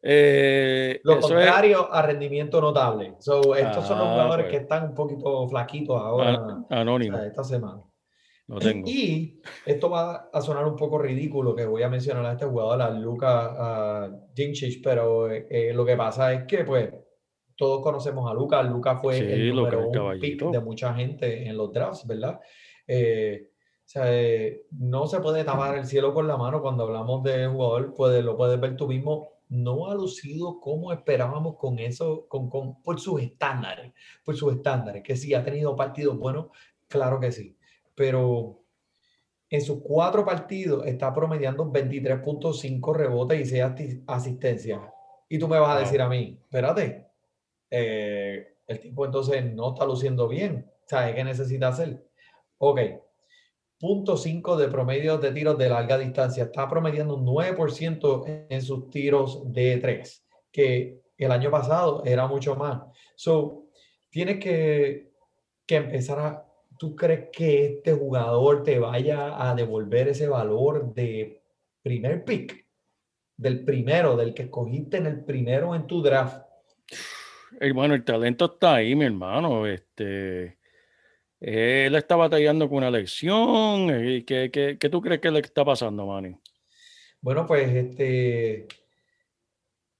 Eh, 0.00 1.00
Lo 1.02 1.14
es 1.14 1.20
contrario 1.26 1.92
a 1.92 2.00
rendimiento 2.00 2.60
notable. 2.60 3.16
So, 3.18 3.56
estos 3.56 3.84
son 3.88 3.98
los 3.98 4.06
Ah, 4.06 4.12
jugadores 4.12 4.46
pues. 4.46 4.56
que 4.56 4.62
están 4.62 4.84
un 4.90 4.94
poquito 4.94 5.48
flaquitos 5.48 6.00
ahora, 6.00 6.28
an- 6.34 6.66
anónimo. 6.70 7.16
o 7.16 7.18
sea, 7.20 7.26
esta 7.28 7.42
semana. 7.42 7.82
Lo 8.48 8.58
tengo. 8.60 8.88
Y 8.88 9.40
esto 9.64 9.90
va 9.90 10.30
a 10.32 10.40
sonar 10.40 10.64
un 10.66 10.76
poco 10.76 10.98
ridículo 10.98 11.54
que 11.54 11.66
voy 11.66 11.82
a 11.82 11.88
mencionar 11.88 12.24
a 12.26 12.32
este 12.32 12.46
jugador, 12.46 12.80
a 12.80 12.90
Luka 12.90 14.08
Dincic, 14.34 14.82
pero 14.82 15.30
eh, 15.30 15.46
eh, 15.50 15.72
lo 15.74 15.84
que 15.84 15.96
pasa 15.96 16.32
es 16.32 16.44
que 16.44 16.64
pues 16.64 16.90
todos 17.56 17.82
conocemos 17.82 18.30
a 18.30 18.34
Luka. 18.34 18.62
Luka 18.62 18.96
fue 18.96 19.18
Sí, 19.18 19.24
el 19.24 19.54
número 19.54 19.88
un 19.88 20.20
pick 20.20 20.42
de 20.50 20.60
mucha 20.60 20.94
gente 20.94 21.48
en 21.48 21.56
los 21.56 21.72
drafts, 21.72 22.06
¿verdad? 22.06 22.38
Eh, 22.86 23.50
o 23.86 23.88
sea, 23.88 24.12
eh, 24.12 24.66
no 24.72 25.06
se 25.06 25.20
puede 25.20 25.44
tapar 25.44 25.78
el 25.78 25.86
cielo 25.86 26.12
con 26.12 26.26
la 26.26 26.36
mano 26.36 26.60
cuando 26.60 26.84
hablamos 26.84 27.22
de 27.22 27.46
jugador, 27.46 27.94
puede, 27.94 28.22
lo 28.22 28.36
puedes 28.36 28.60
ver 28.60 28.76
tú 28.76 28.88
mismo. 28.88 29.28
No 29.48 29.88
ha 29.88 29.94
lucido 29.94 30.58
como 30.58 30.92
esperábamos 30.92 31.56
con 31.56 31.78
eso, 31.78 32.26
con, 32.28 32.50
con, 32.50 32.82
por 32.82 32.98
sus 32.98 33.22
estándares, 33.22 33.92
por 34.24 34.36
sus 34.36 34.54
estándares, 34.54 35.04
que 35.04 35.14
sí 35.14 35.34
ha 35.34 35.44
tenido 35.44 35.76
partidos 35.76 36.18
buenos, 36.18 36.46
claro 36.88 37.20
que 37.20 37.30
sí, 37.30 37.56
pero 37.96 38.62
en 39.50 39.60
sus 39.60 39.80
cuatro 39.82 40.24
partidos 40.24 40.86
está 40.86 41.12
promediando 41.12 41.64
23.5 41.72 42.94
rebotes 42.94 43.40
y 43.40 43.44
6 43.46 43.62
asti- 43.64 44.04
asistencias. 44.06 44.80
Y 45.28 45.38
tú 45.38 45.48
me 45.48 45.58
vas 45.58 45.76
a 45.76 45.80
decir 45.80 46.00
a 46.00 46.08
mí, 46.08 46.38
espérate, 46.40 47.06
eh, 47.70 48.56
el 48.66 48.80
tipo 48.80 49.04
entonces 49.06 49.44
no 49.54 49.72
está 49.72 49.84
luciendo 49.84 50.28
bien. 50.28 50.70
¿Sabes 50.86 51.14
qué 51.14 51.24
necesita 51.24 51.68
hacer? 51.68 52.04
Ok, 52.58 52.80
punto 53.78 54.16
5 54.16 54.56
de 54.56 54.68
promedio 54.68 55.18
de 55.18 55.32
tiros 55.32 55.58
de 55.58 55.68
larga 55.68 55.98
distancia. 55.98 56.44
Está 56.44 56.68
promediando 56.68 57.16
un 57.16 57.24
9% 57.24 58.46
en 58.48 58.62
sus 58.62 58.90
tiros 58.90 59.52
de 59.52 59.78
3, 59.78 60.26
que 60.52 61.00
el 61.18 61.32
año 61.32 61.50
pasado 61.50 62.02
era 62.04 62.26
mucho 62.26 62.54
más. 62.56 62.82
So, 63.16 63.66
tienes 64.10 64.38
que, 64.38 65.12
que 65.66 65.76
empezar 65.76 66.18
a... 66.18 66.45
¿Tú 66.78 66.94
crees 66.94 67.28
que 67.32 67.66
este 67.66 67.92
jugador 67.92 68.62
te 68.62 68.78
vaya 68.78 69.48
a 69.48 69.54
devolver 69.54 70.08
ese 70.08 70.28
valor 70.28 70.94
de 70.94 71.42
primer 71.82 72.24
pick? 72.24 72.66
Del 73.36 73.64
primero, 73.64 74.16
del 74.16 74.34
que 74.34 74.44
escogiste 74.44 74.96
en 74.96 75.06
el 75.06 75.24
primero 75.24 75.74
en 75.74 75.86
tu 75.86 76.02
draft. 76.02 76.42
Hermano, 77.60 77.94
el 77.94 78.04
talento 78.04 78.46
está 78.46 78.76
ahí, 78.76 78.94
mi 78.94 79.04
hermano. 79.04 79.66
Este, 79.66 80.58
él 81.40 81.94
está 81.94 82.16
batallando 82.16 82.68
con 82.68 82.78
una 82.78 82.90
lección. 82.90 83.88
¿Qué, 84.26 84.50
qué, 84.50 84.78
qué 84.78 84.88
tú 84.88 85.00
crees 85.00 85.20
que 85.20 85.30
le 85.30 85.40
está 85.40 85.64
pasando, 85.64 86.06
Manny? 86.06 86.36
Bueno, 87.20 87.46
pues 87.46 87.68
este 87.74 88.66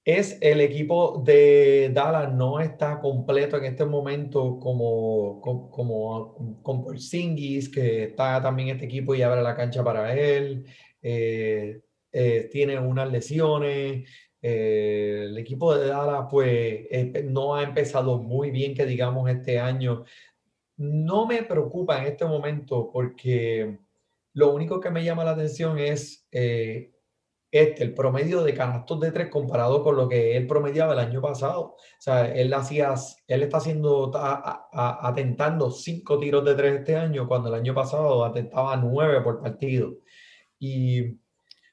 es 0.07 0.37
el 0.41 0.61
equipo 0.61 1.21
de 1.25 1.91
Dallas 1.93 2.33
no 2.33 2.61
está 2.61 3.01
completo 3.01 3.57
en 3.57 3.65
este 3.65 3.83
momento 3.85 4.57
como, 4.57 5.41
como, 5.41 5.69
como 5.69 6.61
con 6.63 6.81
Porzingis, 6.81 7.67
que 7.67 8.05
está 8.05 8.41
también 8.41 8.69
este 8.69 8.85
equipo 8.85 9.13
y 9.15 9.21
abre 9.21 9.41
la 9.41 9.53
cancha 9.53 9.83
para 9.83 10.13
él. 10.17 10.65
eh, 11.01 11.81
eh, 12.13 12.49
tiene 12.49 12.79
unas 12.79 13.11
lesiones. 13.11 14.09
eh, 14.41 15.25
el 15.25 15.37
equipo 15.37 15.75
de 15.75 15.87
Dallas, 15.87 16.27
pues, 16.31 16.87
no 17.25 17.55
ha 17.55 17.63
empezado 17.63 18.17
muy 18.21 18.49
bien, 18.49 18.73
que 18.73 18.85
digamos, 18.85 19.29
este 19.29 19.59
año. 19.59 20.05
No 20.77 21.27
me 21.27 21.43
preocupa 21.43 21.99
en 21.99 22.07
este 22.13 22.23
momento 22.25 22.89
porque 22.93 23.77
lo 24.33 24.53
único 24.53 24.79
que 24.79 24.89
me 24.89 25.03
llama 25.03 25.25
la 25.25 25.31
atención 25.31 25.77
es 25.79 26.25
este, 27.51 27.83
el 27.83 27.93
promedio 27.93 28.43
de 28.43 28.53
canastos 28.53 28.99
de 28.99 29.11
tres 29.11 29.29
comparado 29.29 29.83
con 29.83 29.95
lo 29.95 30.09
que 30.09 30.35
él 30.37 30.47
promediaba 30.47 30.93
el 30.93 30.99
año 30.99 31.21
pasado. 31.21 31.61
O 31.61 31.77
sea, 31.99 32.27
él 32.33 32.53
hacía, 32.53 32.93
él 33.27 33.43
está 33.43 33.57
haciendo, 33.57 34.11
a- 34.15 34.69
a- 34.71 35.07
atentando 35.07 35.71
cinco 35.71 36.19
tiros 36.19 36.43
de 36.45 36.55
tres 36.55 36.79
este 36.79 36.95
año, 36.95 37.27
cuando 37.27 37.49
el 37.49 37.55
año 37.55 37.73
pasado 37.73 38.23
atentaba 38.25 38.75
nueve 38.77 39.21
por 39.21 39.41
partido. 39.41 39.93
Y 40.59 41.19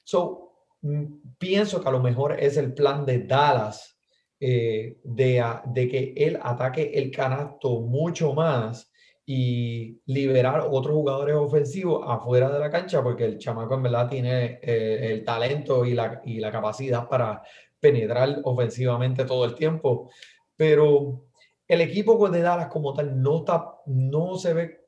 so, 0.03 0.51
mm, 0.81 1.35
pienso 1.37 1.81
que 1.81 1.89
a 1.89 1.91
lo 1.91 1.99
mejor 2.01 2.39
es 2.39 2.57
el 2.57 2.73
plan 2.73 3.05
de 3.05 3.19
Dallas 3.25 3.91
eh, 4.39 4.97
de, 5.03 5.43
de 5.65 5.87
que 5.87 6.13
él 6.17 6.37
ataque 6.41 6.91
el 6.95 7.09
canasto 7.11 7.81
mucho 7.81 8.33
más 8.33 8.91
y 9.25 10.01
liberar 10.05 10.67
otros 10.69 10.93
jugadores 10.95 11.35
ofensivos 11.35 12.03
afuera 12.07 12.49
de 12.49 12.59
la 12.59 12.69
cancha, 12.69 13.01
porque 13.01 13.25
el 13.25 13.37
chamaco 13.39 13.73
en 13.75 13.83
verdad 13.83 14.07
tiene 14.07 14.59
eh, 14.61 15.11
el 15.11 15.23
talento 15.23 15.83
y 15.85 15.93
la, 15.93 16.21
y 16.23 16.39
la 16.39 16.51
capacidad 16.51 17.07
para 17.07 17.41
penetrar 17.79 18.39
ofensivamente 18.43 19.25
todo 19.25 19.45
el 19.45 19.55
tiempo. 19.55 20.11
Pero 20.55 21.25
el 21.67 21.81
equipo 21.81 22.29
de 22.29 22.41
Dallas 22.41 22.67
como 22.67 22.93
tal 22.93 23.19
no, 23.21 23.39
está, 23.39 23.75
no 23.87 24.37
se 24.37 24.53
ve 24.53 24.85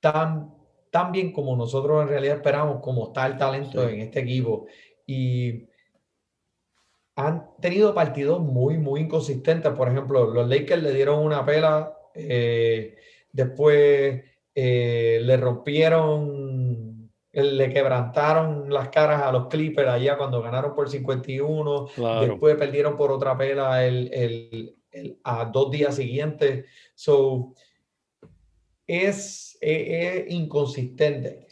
tan, 0.00 0.54
tan 0.90 1.12
bien 1.12 1.32
como 1.32 1.56
nosotros 1.56 2.02
en 2.02 2.08
realidad 2.08 2.36
esperamos, 2.36 2.80
como 2.82 3.08
está 3.08 3.26
el 3.26 3.36
talento 3.38 3.86
Sí. 3.88 3.94
en 3.94 4.00
este 4.00 4.20
equipo. 4.20 4.66
Y 5.06 5.66
han 7.16 7.50
tenido 7.60 7.94
partidos 7.94 8.40
muy, 8.40 8.78
muy 8.78 9.00
inconsistentes. 9.00 9.72
Por 9.72 9.88
ejemplo, 9.88 10.26
los 10.32 10.48
Lakers 10.48 10.82
le 10.82 10.92
dieron 10.92 11.24
una 11.24 11.44
pela, 11.44 11.98
eh, 12.14 12.96
después 13.32 14.22
eh, 14.54 15.20
le 15.22 15.36
rompieron, 15.36 17.10
le 17.32 17.70
quebrantaron 17.72 18.72
las 18.72 18.88
caras 18.88 19.22
a 19.22 19.30
los 19.32 19.46
Clippers 19.48 19.88
allá 19.88 20.16
cuando 20.16 20.42
ganaron 20.42 20.74
por 20.74 20.88
51. 20.90 21.86
Claro. 21.94 22.20
Después 22.26 22.56
perdieron 22.56 22.96
por 22.96 23.12
otra 23.12 23.36
pela 23.36 23.84
el, 23.86 24.10
el- 24.12 24.74
el- 24.90 25.18
a 25.22 25.44
dos 25.44 25.70
días 25.70 25.94
siguientes. 25.94 26.64
So, 26.94 27.54
es, 28.86 29.56
es- 29.60 30.24
es 30.26 30.30
inconsistente. 30.32 31.46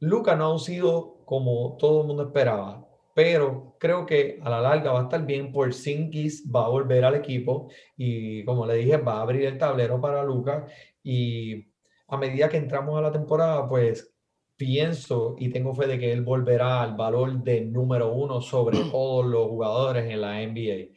Luca 0.00 0.34
no 0.36 0.54
ha 0.54 0.58
sido 0.58 1.18
como 1.24 1.76
todo 1.78 2.00
el 2.02 2.06
mundo 2.06 2.22
esperaba, 2.24 2.87
pero 3.18 3.74
creo 3.80 4.06
que 4.06 4.38
a 4.44 4.48
la 4.48 4.60
larga 4.60 4.92
va 4.92 5.00
a 5.00 5.02
estar 5.02 5.26
bien. 5.26 5.50
Por 5.50 5.74
Sinkis 5.74 6.44
va 6.54 6.66
a 6.66 6.68
volver 6.68 7.04
al 7.04 7.16
equipo 7.16 7.68
y, 7.96 8.44
como 8.44 8.64
le 8.64 8.74
dije, 8.76 8.96
va 8.98 9.14
a 9.14 9.22
abrir 9.22 9.44
el 9.44 9.58
tablero 9.58 10.00
para 10.00 10.22
Luca. 10.22 10.66
Y 11.02 11.66
a 12.06 12.16
medida 12.16 12.48
que 12.48 12.58
entramos 12.58 12.96
a 12.96 13.00
la 13.02 13.10
temporada, 13.10 13.68
pues 13.68 14.14
pienso 14.56 15.34
y 15.36 15.48
tengo 15.50 15.74
fe 15.74 15.88
de 15.88 15.98
que 15.98 16.12
él 16.12 16.22
volverá 16.22 16.80
al 16.80 16.94
valor 16.94 17.42
de 17.42 17.62
número 17.62 18.12
uno 18.12 18.40
sobre 18.40 18.78
todos 18.92 19.26
los 19.26 19.48
jugadores 19.48 20.08
en 20.08 20.20
la 20.20 20.40
NBA. 20.46 20.94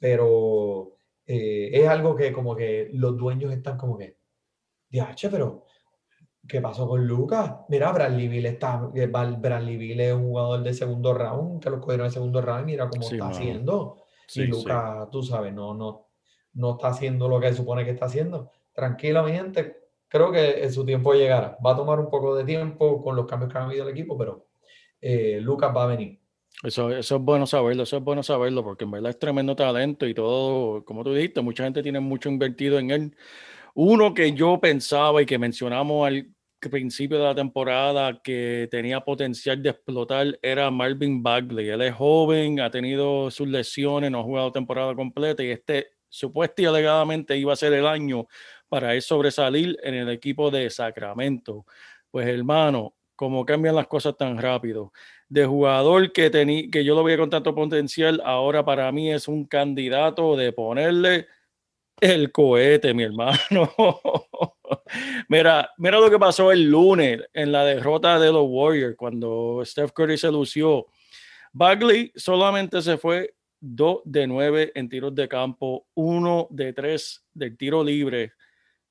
Pero 0.00 0.96
eh, 1.24 1.70
es 1.72 1.86
algo 1.86 2.16
que, 2.16 2.32
como 2.32 2.56
que 2.56 2.90
los 2.94 3.16
dueños 3.16 3.52
están 3.52 3.76
como 3.78 3.96
que, 3.96 4.16
diache, 4.88 5.30
pero. 5.30 5.66
¿Qué 6.50 6.60
pasó 6.60 6.88
con 6.88 7.06
Lucas? 7.06 7.52
Mira, 7.68 7.92
Bradley 7.92 8.26
Beal 8.26 8.46
está, 8.46 8.90
eh, 8.94 9.06
Bradley 9.06 9.76
Beal 9.76 10.00
es 10.00 10.12
un 10.14 10.24
jugador 10.30 10.62
de 10.64 10.74
segundo 10.74 11.14
round, 11.14 11.62
que 11.62 11.70
lo 11.70 11.80
cogieron 11.80 12.06
en 12.06 12.12
segundo 12.12 12.42
round 12.42 12.62
y 12.62 12.72
mira 12.72 12.88
cómo 12.88 13.02
Sí, 13.02 13.14
está 13.14 13.26
mano. 13.26 13.36
haciendo. 13.36 13.96
Sí, 14.26 14.40
y 14.42 14.44
sí. 14.46 14.50
Lucas, 14.50 15.08
tú 15.12 15.22
sabes, 15.22 15.54
no, 15.54 15.74
no, 15.74 16.08
no 16.54 16.72
está 16.72 16.88
haciendo 16.88 17.28
lo 17.28 17.38
que 17.38 17.52
supone 17.52 17.84
que 17.84 17.92
está 17.92 18.06
haciendo. 18.06 18.50
Tranquilo, 18.72 19.22
mi 19.22 19.30
gente, 19.30 19.76
creo 20.08 20.32
que 20.32 20.64
en 20.64 20.72
su 20.72 20.84
tiempo 20.84 21.14
llegará. 21.14 21.56
Va 21.64 21.72
a 21.72 21.76
tomar 21.76 22.00
un 22.00 22.10
poco 22.10 22.34
de 22.34 22.42
tiempo 22.42 23.00
con 23.00 23.14
los 23.14 23.26
cambios 23.26 23.52
que 23.52 23.58
han 23.58 23.64
habido 23.66 23.82
en 23.84 23.88
el 23.90 23.94
equipo, 23.96 24.18
pero 24.18 24.48
eh, 25.00 25.38
Lucas 25.40 25.72
va 25.76 25.84
a 25.84 25.86
venir. 25.86 26.20
Eso, 26.64 26.90
eso 26.90 27.16
es 27.16 27.22
bueno 27.22 27.46
saberlo, 27.46 27.84
eso 27.84 27.96
es 27.96 28.02
bueno 28.02 28.24
saberlo, 28.24 28.64
porque 28.64 28.84
en 28.84 28.90
verdad 28.90 29.10
es 29.10 29.18
tremendo 29.20 29.54
talento 29.54 30.04
y 30.04 30.14
todo, 30.14 30.84
como 30.84 31.04
tú 31.04 31.14
dijiste, 31.14 31.40
mucha 31.42 31.62
gente 31.62 31.80
tiene 31.80 32.00
mucho 32.00 32.28
invertido 32.28 32.78
en 32.80 32.90
él. 32.90 33.16
Uno 33.74 34.12
que 34.14 34.32
yo 34.32 34.58
pensaba 34.60 35.22
y 35.22 35.26
que 35.26 35.38
mencionamos 35.38 36.06
al 36.08 36.28
principio 36.68 37.18
de 37.18 37.24
la 37.24 37.34
temporada 37.34 38.20
que 38.22 38.68
tenía 38.70 39.00
potencial 39.00 39.62
de 39.62 39.70
explotar 39.70 40.38
era 40.42 40.70
Marvin 40.70 41.22
Bagley. 41.22 41.68
Él 41.68 41.82
es 41.82 41.94
joven, 41.94 42.60
ha 42.60 42.70
tenido 42.70 43.30
sus 43.30 43.48
lesiones, 43.48 44.10
no 44.10 44.20
ha 44.20 44.24
jugado 44.24 44.52
temporada 44.52 44.94
completa 44.94 45.42
y 45.42 45.50
este 45.50 45.92
supuestamente 46.08 46.62
y 46.62 46.66
alegadamente 46.66 47.36
iba 47.38 47.52
a 47.52 47.56
ser 47.56 47.72
el 47.72 47.86
año 47.86 48.26
para 48.68 48.94
él 48.94 49.02
sobresalir 49.02 49.78
en 49.82 49.94
el 49.94 50.10
equipo 50.10 50.50
de 50.50 50.68
Sacramento. 50.68 51.64
Pues 52.10 52.26
hermano, 52.26 52.94
como 53.16 53.44
cambian 53.44 53.76
las 53.76 53.86
cosas 53.86 54.16
tan 54.16 54.38
rápido. 54.38 54.92
De 55.28 55.46
jugador 55.46 56.12
que, 56.12 56.30
tenía 56.30 56.70
que 56.70 56.84
yo 56.84 56.94
lo 56.94 57.04
veía 57.04 57.18
con 57.18 57.30
tanto 57.30 57.54
potencial, 57.54 58.20
ahora 58.24 58.64
para 58.64 58.90
mí 58.92 59.12
es 59.12 59.28
un 59.28 59.44
candidato 59.44 60.36
de 60.36 60.52
ponerle 60.52 61.28
el 62.00 62.32
cohete, 62.32 62.94
mi 62.94 63.04
hermano. 63.04 63.70
mira, 65.28 65.70
mira 65.78 65.98
lo 66.00 66.10
que 66.10 66.18
pasó 66.18 66.50
el 66.52 66.70
lunes 66.70 67.20
en 67.32 67.52
la 67.52 67.64
derrota 67.64 68.18
de 68.18 68.32
los 68.32 68.46
Warriors 68.48 68.96
cuando 68.96 69.62
Steph 69.64 69.92
Curry 69.92 70.16
se 70.18 70.30
lució. 70.30 70.86
Bagley 71.52 72.12
solamente 72.14 72.80
se 72.82 72.96
fue 72.96 73.34
2 73.60 74.00
de 74.04 74.26
9 74.26 74.72
en 74.74 74.88
tiros 74.88 75.14
de 75.14 75.28
campo, 75.28 75.86
1 75.94 76.46
de 76.50 76.72
3 76.72 77.24
del 77.34 77.56
tiro 77.56 77.82
libre, 77.84 78.32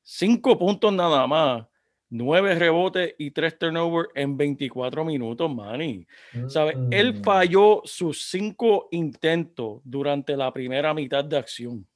5 0.03 0.57
puntos 0.59 0.91
nada 0.93 1.25
más, 1.25 1.65
9 2.12 2.55
rebotes 2.55 3.15
y 3.17 3.31
3 3.31 3.57
turnovers 3.57 4.09
en 4.15 4.36
24 4.36 5.05
minutos, 5.05 5.53
Manny. 5.53 6.05
¿Sabe? 6.48 6.75
Él 6.91 7.13
Mm. 7.19 7.24
falló 7.24 7.81
sus 7.86 8.24
5 8.29 8.89
intentos 8.91 9.81
durante 9.83 10.36
la 10.36 10.51
primera 10.51 10.93
mitad 10.93 11.24
de 11.24 11.38
acción. 11.38 11.88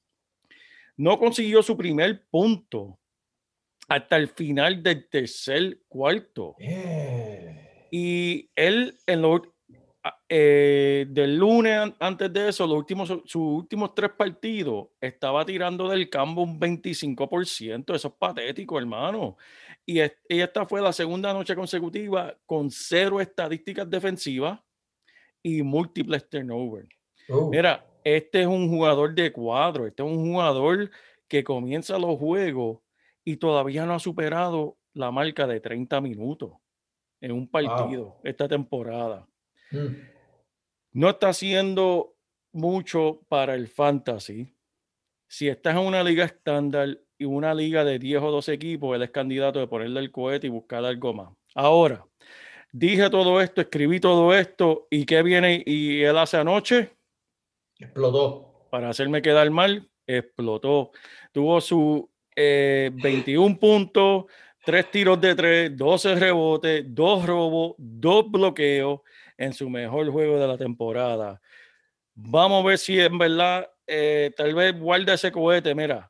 No 0.96 1.18
consiguió 1.18 1.64
su 1.64 1.76
primer 1.76 2.24
punto 2.30 3.00
hasta 3.96 4.18
el 4.18 4.28
final 4.28 4.82
del 4.82 5.08
tercer 5.08 5.80
cuarto. 5.88 6.56
Yeah. 6.58 7.88
Y 7.92 8.50
él, 8.56 8.98
en 9.06 9.22
lo, 9.22 9.42
eh, 10.28 11.06
del 11.10 11.38
lunes 11.38 11.78
an- 11.78 11.96
antes 12.00 12.34
de 12.34 12.50
eso, 12.50 12.66
los 12.66 12.78
últimos, 12.78 13.08
sus 13.08 13.36
últimos 13.36 13.94
tres 13.94 14.10
partidos, 14.18 14.88
estaba 15.00 15.46
tirando 15.46 15.88
del 15.88 16.10
campo 16.10 16.42
un 16.42 16.60
25%. 16.60 17.94
Eso 17.94 18.08
es 18.08 18.14
patético, 18.16 18.78
hermano. 18.80 19.38
Y, 19.86 20.00
es- 20.00 20.14
y 20.28 20.40
esta 20.40 20.66
fue 20.66 20.82
la 20.82 20.92
segunda 20.92 21.32
noche 21.34 21.56
consecutiva 21.56 22.36
con 22.46 22.72
cero 22.72 23.22
estadísticas 23.22 23.88
defensivas 23.90 24.60
y 25.44 25.62
múltiples 25.62 26.28
turnovers. 26.30 26.90
Uh, 27.30 27.50
Mira, 27.50 27.86
este 28.04 28.42
es 28.42 28.48
un 28.48 28.70
jugador 28.70 29.14
de 29.14 29.32
cuadro, 29.32 29.86
este 29.86 30.04
es 30.04 30.10
un 30.10 30.32
jugador 30.32 30.90
que 31.28 31.44
comienza 31.44 31.98
los 31.98 32.18
juegos 32.18 32.80
y 33.26 33.38
todavía 33.38 33.86
no 33.86 33.94
ha 33.94 34.00
superado 34.00 34.78
la 34.94 35.12
marca 35.12 35.48
de 35.48 35.60
30 35.60 36.02
minutos 36.02 36.54
en 37.22 37.32
un 37.32 37.48
partido 37.48 38.20
esta 38.24 38.48
temporada. 38.48 39.28
mm. 39.72 40.14
No 40.94 41.10
está 41.10 41.30
haciendo 41.30 42.14
mucho 42.52 43.22
para 43.28 43.56
el 43.56 43.68
fantasy. 43.68 44.56
Si 45.28 45.48
estás 45.48 45.76
en 45.76 45.82
una 45.88 46.04
liga 46.04 46.26
estándar 46.26 47.00
y 47.18 47.26
una 47.26 47.56
liga 47.56 47.84
de 47.84 47.98
10 47.98 48.22
o 48.22 48.32
12 48.32 48.54
equipos, 48.54 48.96
él 48.96 49.02
es 49.02 49.10
candidato 49.10 49.60
de 49.60 49.68
ponerle 49.68 50.00
el 50.02 50.12
cohete 50.12 50.48
y 50.48 50.52
buscar 50.52 50.86
algo 50.86 51.14
más. 51.14 51.34
Ahora, 51.56 52.06
dije 52.72 53.10
todo 53.10 53.42
esto, 53.42 53.62
escribí 53.62 54.00
todo 54.00 54.36
esto 54.36 54.88
y 54.92 55.06
¿qué 55.06 55.24
viene 55.24 55.64
y 55.66 56.04
él 56.04 56.18
hace 56.18 56.38
anoche? 56.38 56.96
Explotó. 57.80 58.68
para 58.70 58.90
hacerme 58.90 59.22
quedar 59.22 59.50
mal, 59.50 59.90
explotó. 60.08 60.92
Tuvo 61.32 61.60
su 61.60 62.13
eh, 62.36 62.92
21 62.94 63.58
puntos, 63.60 64.26
3 64.66 64.92
tiros 64.92 65.20
de 65.20 65.36
3, 65.36 65.78
12 65.78 66.16
rebotes, 66.16 66.84
2 66.88 67.26
robos, 67.26 67.76
2 67.78 68.32
bloqueos 68.32 69.02
en 69.38 69.54
su 69.54 69.70
mejor 69.70 70.10
juego 70.12 70.40
de 70.40 70.48
la 70.48 70.58
temporada. 70.58 71.42
Vamos 72.16 72.64
a 72.64 72.68
ver 72.68 72.78
si 72.78 73.00
en 73.00 73.18
verdad, 73.18 73.70
eh, 73.88 74.32
tal 74.36 74.54
vez 74.54 74.80
guarda 74.80 75.14
ese 75.14 75.32
cohete, 75.32 75.74
mira. 75.74 76.10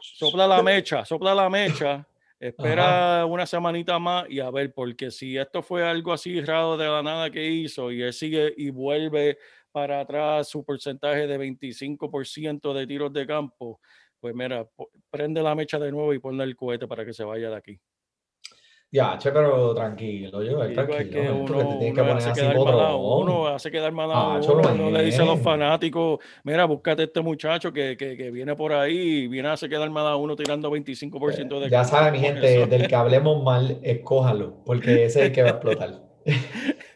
Sopla 0.00 0.46
la 0.46 0.62
mecha, 0.62 1.04
sopla 1.04 1.34
la 1.34 1.48
mecha. 1.48 2.06
Espera 2.38 3.24
una 3.24 3.46
semanita 3.46 3.98
más 3.98 4.26
y 4.28 4.40
a 4.40 4.50
ver, 4.50 4.72
porque 4.74 5.10
si 5.10 5.36
esto 5.38 5.62
fue 5.62 5.86
algo 5.86 6.12
así 6.12 6.42
raro 6.42 6.76
de 6.76 6.86
la 6.86 7.02
nada 7.02 7.30
que 7.30 7.46
hizo 7.46 7.90
y 7.90 8.02
él 8.02 8.12
sigue 8.12 8.52
y 8.56 8.70
vuelve 8.70 9.38
para 9.72 10.00
atrás 10.00 10.48
su 10.48 10.62
porcentaje 10.62 11.26
de 11.26 11.38
25% 11.38 12.74
de 12.74 12.86
tiros 12.86 13.12
de 13.12 13.26
campo, 13.26 13.80
pues 14.24 14.34
mira, 14.34 14.66
prende 15.10 15.42
la 15.42 15.54
mecha 15.54 15.78
de 15.78 15.92
nuevo 15.92 16.14
y 16.14 16.18
ponle 16.18 16.44
el 16.44 16.56
cohete 16.56 16.86
para 16.88 17.04
que 17.04 17.12
se 17.12 17.24
vaya 17.24 17.50
de 17.50 17.56
aquí. 17.56 17.78
Ya, 18.90 19.18
che, 19.18 19.30
pero 19.32 19.74
tranquilo, 19.74 20.42
yo, 20.42 20.48
Digo, 20.48 20.64
es 20.64 20.72
tranquilo. 20.72 21.36
uno, 21.42 21.78
tienes 21.78 21.94
que 21.94 22.00
uno 22.00 22.14
hace 22.14 22.32
quedar 22.32 22.56
uno, 22.56 23.46
hace 23.48 23.70
quedar 23.70 23.92
mal 23.92 24.10
a 24.10 24.14
Ah, 24.14 24.40
uno, 24.42 24.62
no 24.62 24.72
uno 24.86 24.90
le 24.92 25.04
dice 25.04 25.20
a 25.20 25.26
los 25.26 25.36
es. 25.40 25.44
fanáticos, 25.44 26.20
mira, 26.42 26.64
búscate 26.64 27.02
este 27.02 27.20
muchacho 27.20 27.70
que, 27.70 27.98
que, 27.98 28.16
que 28.16 28.30
viene 28.30 28.56
por 28.56 28.72
ahí 28.72 29.28
viene 29.28 29.48
a 29.48 29.52
hacer 29.52 29.68
quedar 29.68 29.90
mal 29.90 30.06
a 30.06 30.16
uno 30.16 30.34
tirando 30.36 30.70
25% 30.70 31.60
de 31.60 31.68
Ya 31.68 31.82
campo. 31.82 31.88
sabe, 31.90 32.12
mi 32.12 32.20
gente, 32.20 32.60
eso. 32.62 32.66
del 32.66 32.88
que 32.88 32.94
hablemos 32.94 33.42
mal, 33.44 33.78
escójalo, 33.82 34.62
porque 34.64 35.04
ese 35.04 35.20
es 35.20 35.26
el 35.26 35.32
que 35.32 35.42
va 35.42 35.48
a 35.48 35.52
explotar. 35.52 35.90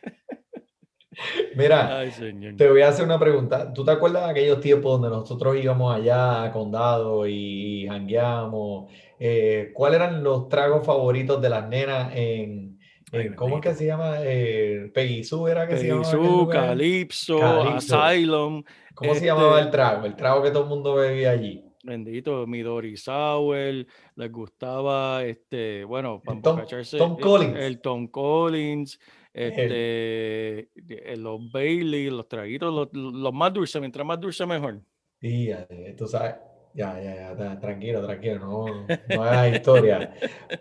Mira, 1.57 1.98
Ay, 1.98 2.11
señor. 2.12 2.57
te 2.57 2.68
voy 2.68 2.83
a 2.83 2.88
hacer 2.88 3.04
una 3.04 3.18
pregunta. 3.18 3.72
¿Tú 3.72 3.85
te 3.85 3.90
acuerdas 3.90 4.24
de 4.26 4.31
aquellos 4.31 4.61
tiempos 4.61 4.92
donde 5.00 5.09
nosotros 5.16 5.57
íbamos 5.57 5.94
allá 5.94 6.44
a 6.44 6.52
Condado 6.52 7.26
y 7.26 7.87
jangueamos? 7.88 8.90
Eh, 9.18 9.72
¿cuáles 9.74 10.00
eran 10.00 10.22
los 10.22 10.48
tragos 10.48 10.87
favoritos 10.87 11.40
de 11.42 11.48
las 11.48 11.68
nenas 11.68 12.12
en, 12.14 12.78
Ay, 13.12 13.31
¿cómo 13.35 13.57
es 13.57 13.62
que 13.62 13.74
se 13.74 13.87
llama? 13.87 14.16
Eh, 14.20 14.90
Peguizú 14.94 15.48
era 15.48 15.66
que 15.66 15.76
se 15.78 15.88
llamaba? 15.88 16.48
Calypso, 16.50 17.38
Calypso. 17.38 18.00
Asylum, 18.02 18.62
¿Cómo 18.94 19.14
se 19.14 19.26
llamaba 19.26 19.54
este- 19.57 19.64
el 19.64 19.70
trago? 19.70 20.07
El 20.07 20.14
trago 20.16 20.42
que 20.42 20.50
todo 20.50 20.64
el 20.64 20.68
mundo 20.68 20.94
bebía 20.94 21.31
allí. 21.33 21.64
bendito, 21.83 22.46
Midori 22.46 22.96
Sour, 22.98 23.87
les 24.16 24.31
gustaba, 24.33 25.24
este, 25.24 25.85
bueno, 25.85 26.20
para 26.22 26.40
Tom 26.42 26.61
eh, 26.61 27.16
Collins. 27.20 27.57
el 27.57 27.81
Tom 27.81 28.09
Collins, 28.09 29.00
este, 29.46 30.70
eh, 30.88 31.16
los 31.16 31.51
Bailey, 31.53 32.11
los 32.11 32.29
traguitos, 32.29 32.72
los, 32.74 32.88
los 32.92 33.33
más 33.33 33.53
dulces, 33.53 33.81
mientras 33.81 34.05
más 34.07 34.20
dulce 34.20 34.44
mejor. 34.46 34.81
Ya, 35.20 35.66
eh, 35.70 35.94
tú 35.96 36.07
sabes, 36.07 36.37
ya, 36.74 37.01
ya, 37.03 37.35
ya, 37.37 37.59
tranquilo, 37.61 38.05
tranquilo, 38.07 38.38
no, 38.40 38.87
no 39.09 39.22
hagas 39.22 39.55
historia. 39.57 40.12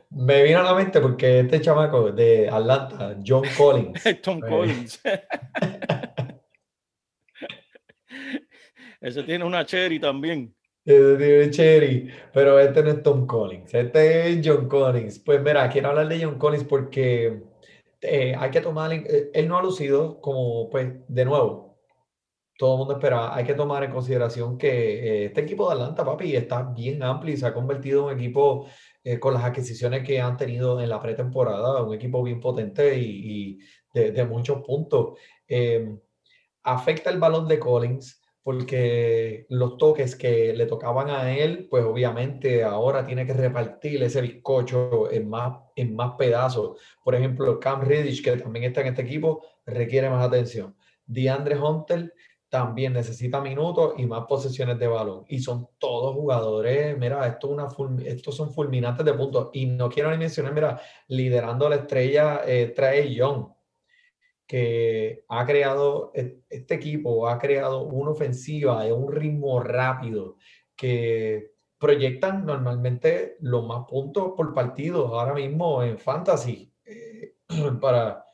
Me 0.10 0.44
vino 0.44 0.60
a 0.60 0.64
la 0.64 0.74
mente 0.76 1.00
porque 1.02 1.40
este 1.42 1.62
chamaco 1.62 2.12
de 2.12 2.50
Atlanta, 2.50 3.18
John 3.26 3.44
Collins, 3.58 4.04
Tom 4.22 4.40
eh, 4.44 4.48
Collins. 4.48 5.02
Ese 9.02 9.24
tiene 9.24 9.44
una 9.46 9.66
cherry 9.66 10.00
también. 10.00 10.54
eh, 10.86 10.94
de 10.94 11.50
Cherry, 11.52 12.10
pero 12.34 12.60
este 12.60 12.82
no 12.84 12.90
es 12.92 13.04
Tom 13.04 13.28
Collins, 13.28 13.74
este 13.74 14.30
es 14.30 14.42
John 14.44 14.68
Collins. 14.68 15.20
Pues 15.20 15.42
mira, 15.42 15.70
quiero 15.70 15.90
hablar 15.90 16.08
de 16.08 16.24
John 16.24 16.38
Collins 16.40 16.64
porque 16.64 17.44
eh, 18.02 18.36
hay 18.38 18.52
que 18.52 18.62
tomar, 18.62 18.92
eh, 18.94 19.32
él 19.34 19.48
no 19.48 19.58
ha 19.58 19.62
lucido 19.62 20.20
como, 20.22 20.70
pues, 20.70 20.94
de 21.08 21.26
nuevo, 21.26 21.78
todo 22.58 22.74
el 22.74 22.78
mundo 22.80 22.94
esperaba, 22.96 23.36
hay 23.36 23.46
que 23.46 23.54
tomar 23.54 23.84
en 23.84 23.92
consideración 23.92 24.58
que 24.58 24.70
eh, 24.70 25.26
este 25.26 25.42
equipo 25.42 25.68
de 25.68 25.74
Atlanta, 25.74 26.04
papi, 26.04 26.36
está 26.36 26.64
bien 26.64 27.04
amplio 27.04 27.34
y 27.34 27.38
se 27.38 27.46
ha 27.46 27.54
convertido 27.54 28.00
en 28.10 28.16
un 28.16 28.22
equipo 28.22 28.68
eh, 29.04 29.20
con 29.20 29.34
las 29.34 29.44
adquisiciones 29.44 30.04
que 30.04 30.20
han 30.20 30.38
tenido 30.38 30.82
en 30.82 30.90
la 30.90 31.00
pretemporada, 31.00 31.84
un 31.84 31.94
equipo 31.94 32.24
bien 32.24 32.40
potente 32.40 32.98
y, 32.98 33.04
y 33.06 33.60
de, 33.94 34.12
de 34.12 34.26
muchos 34.26 34.64
puntos. 34.64 35.20
Afecta 36.64 37.10
el 37.10 37.20
balón 37.20 37.48
de 37.48 37.60
Collins 37.60 38.22
porque 38.48 39.46
los 39.50 39.76
toques 39.76 40.16
que 40.16 40.54
le 40.54 40.68
tocaban 40.68 41.10
a 41.10 41.36
él, 41.38 41.68
pues 41.70 41.84
obviamente 41.84 42.64
ahora 42.64 43.04
tiene 43.04 43.26
que 43.26 43.34
repartir 43.34 44.02
ese 44.02 44.22
bizcocho 44.22 45.12
en 45.12 45.28
más, 45.28 45.60
en 45.76 45.94
más 45.94 46.14
pedazos. 46.18 46.80
Por 47.04 47.14
ejemplo, 47.14 47.60
Cam 47.60 47.82
Reddish, 47.82 48.24
que 48.24 48.38
también 48.38 48.64
está 48.64 48.80
en 48.80 48.88
este 48.88 49.02
equipo, 49.02 49.44
requiere 49.66 50.10
más 50.10 50.26
atención. 50.26 50.78
DeAndre 51.06 51.60
Hunter 51.60 52.14
también 52.48 52.94
necesita 52.94 53.42
minutos 53.42 53.96
y 53.98 54.06
más 54.06 54.24
posesiones 54.30 54.80
de 54.80 54.88
balón. 54.88 55.26
Y 55.28 55.40
son 55.40 55.68
todos 55.78 56.16
jugadores, 56.16 56.98
mira, 56.98 57.28
esto 57.28 57.48
es 57.48 57.54
una 57.54 57.68
estos 58.06 58.34
son 58.34 58.54
fulminantes 58.54 59.06
de 59.06 59.14
puntos. 59.14 59.50
Y 59.52 59.66
no 59.66 59.90
quiero 59.90 60.10
ni 60.10 60.20
mencionar, 60.20 60.54
mira, 60.54 60.80
liderando 61.10 61.68
a 61.68 61.72
la 61.72 61.76
estrella 61.76 62.44
eh, 62.48 62.72
Trae 62.74 63.14
Young, 63.14 63.57
que 64.48 65.26
ha 65.30 65.46
creado, 65.46 66.12
e- 66.16 66.40
este 66.50 66.76
equipo 66.76 67.28
ha 67.28 67.38
creado 67.38 67.84
una 67.84 68.12
ofensiva 68.12 68.84
de 68.84 68.94
un 68.94 69.12
ritmo 69.12 69.60
rápido 69.60 70.38
que 70.76 71.52
proyectan 71.78 72.46
normalmente 72.46 73.38
los 73.42 73.66
más 73.68 73.86
puntos 73.88 74.34
por 74.36 74.54
partido 74.54 75.08
ahora 75.20 75.34
mismo 75.34 75.84
en 75.84 75.98
fantasy. 76.00 76.74
eh, 76.86 77.36
para, 77.82 78.26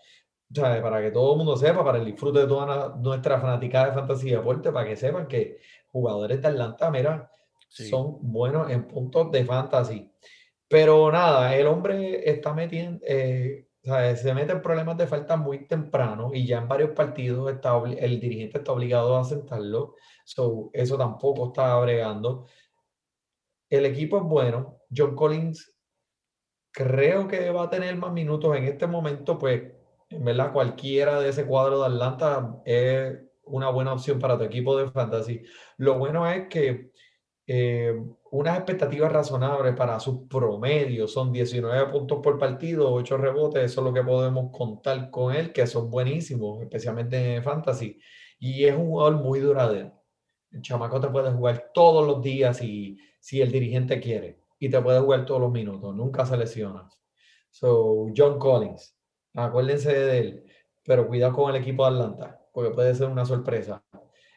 para 0.54 1.02
que 1.02 1.12
todo 1.12 1.32
el 1.34 1.38
mundo 1.40 1.56
sepa, 1.58 1.84
para 1.84 1.98
el 1.98 2.06
disfrute 2.06 2.40
de 2.40 2.48
toda 2.48 2.96
nuestra 2.98 3.40
fanaticada 3.40 3.88
de 3.88 3.94
fantasy 3.94 4.30
deporte, 4.32 4.72
para 4.72 4.88
que 4.88 4.96
sepan 4.96 5.28
que 5.28 5.58
jugadores 5.88 6.42
de 6.42 6.48
Atlanta, 6.48 6.90
mira, 6.92 7.30
Sí. 7.70 7.90
son 7.90 8.18
buenos 8.22 8.70
en 8.70 8.88
puntos 8.88 9.32
de 9.32 9.44
fantasy. 9.46 10.12
Pero 10.68 11.12
nada, 11.12 11.56
el 11.56 11.66
hombre 11.68 12.30
está 12.30 12.54
metiendo, 12.54 13.00
eh, 13.08 13.68
se 13.84 14.34
mete 14.34 14.56
problemas 14.58 14.98
de 14.98 15.08
falta 15.08 15.36
muy 15.36 15.68
temprano 15.68 16.32
y 16.34 16.48
ya 16.48 16.60
en 16.60 16.70
varios 16.70 16.92
partidos 16.92 17.52
está, 17.52 17.78
el 17.86 18.20
dirigente 18.20 18.60
está 18.60 18.72
obligado 18.72 19.18
a 19.18 19.26
sentarlo. 19.26 19.96
So, 20.24 20.70
eso 20.72 20.98
tampoco 20.98 21.48
está 21.48 21.78
bregando. 21.80 22.48
El 23.70 23.86
equipo 23.86 24.18
es 24.18 24.24
bueno. 24.24 24.80
John 24.96 25.16
Collins 25.16 25.76
creo 26.72 27.28
que 27.28 27.50
va 27.50 27.64
a 27.64 27.70
tener 27.70 27.96
más 27.98 28.14
minutos 28.14 28.56
en 28.56 28.64
este 28.66 28.88
momento, 28.88 29.38
pues 29.38 29.64
en 30.10 30.24
verdad 30.24 30.54
cualquiera 30.54 31.20
de 31.20 31.30
ese 31.30 31.46
cuadro 31.46 31.82
de 31.82 31.88
Atlanta 31.88 32.62
es 32.66 33.20
una 33.44 33.70
buena 33.70 33.94
opción 33.94 34.18
para 34.20 34.38
tu 34.38 34.46
equipo 34.46 34.78
de 34.78 34.90
fantasy. 34.90 35.42
Lo 35.78 35.98
bueno 35.98 36.26
es 36.30 36.48
que 36.48 36.93
eh, 37.46 37.94
unas 38.32 38.58
expectativas 38.58 39.12
razonables 39.12 39.76
para 39.76 40.00
sus 40.00 40.28
promedios 40.30 41.12
son 41.12 41.32
19 41.32 41.92
puntos 41.92 42.20
por 42.24 42.38
partido, 42.38 42.92
8 42.94 43.18
rebotes, 43.18 43.64
eso 43.64 43.82
es 43.82 43.86
lo 43.86 43.94
que 43.94 44.04
podemos 44.04 44.52
contar 44.52 45.10
con 45.12 45.36
él, 45.36 45.52
que 45.52 45.68
son 45.68 45.90
buenísimos, 45.90 46.62
especialmente 46.62 47.36
en 47.36 47.44
fantasy. 47.44 48.00
Y 48.40 48.66
es 48.66 48.76
un 48.76 48.88
jugador 48.88 49.16
muy 49.16 49.40
duradero. 49.40 50.02
El 50.52 50.62
chamaco 50.62 51.00
te 51.00 51.10
puede 51.10 51.32
jugar 51.32 51.72
todos 51.74 52.06
los 52.08 52.22
días 52.22 52.58
si, 52.58 52.98
si 53.20 53.42
el 53.42 53.52
dirigente 53.52 54.00
quiere 54.00 54.40
y 54.60 54.70
te 54.70 54.82
puede 54.82 55.00
jugar 55.00 55.26
todos 55.26 55.42
los 55.42 55.52
minutos, 55.52 55.94
nunca 55.96 56.26
se 56.26 56.38
lesiona. 56.38 56.90
So, 57.50 58.08
John 58.16 58.40
Collins, 58.40 58.98
acuérdense 59.34 59.94
de 59.94 60.18
él, 60.20 60.44
pero 60.84 61.08
cuidado 61.08 61.34
con 61.34 61.54
el 61.54 61.62
equipo 61.62 61.84
de 61.84 61.92
Atlanta, 61.92 62.42
porque 62.54 62.72
puede 62.72 62.96
ser 62.96 63.10
una 63.10 63.26
sorpresa. 63.26 63.84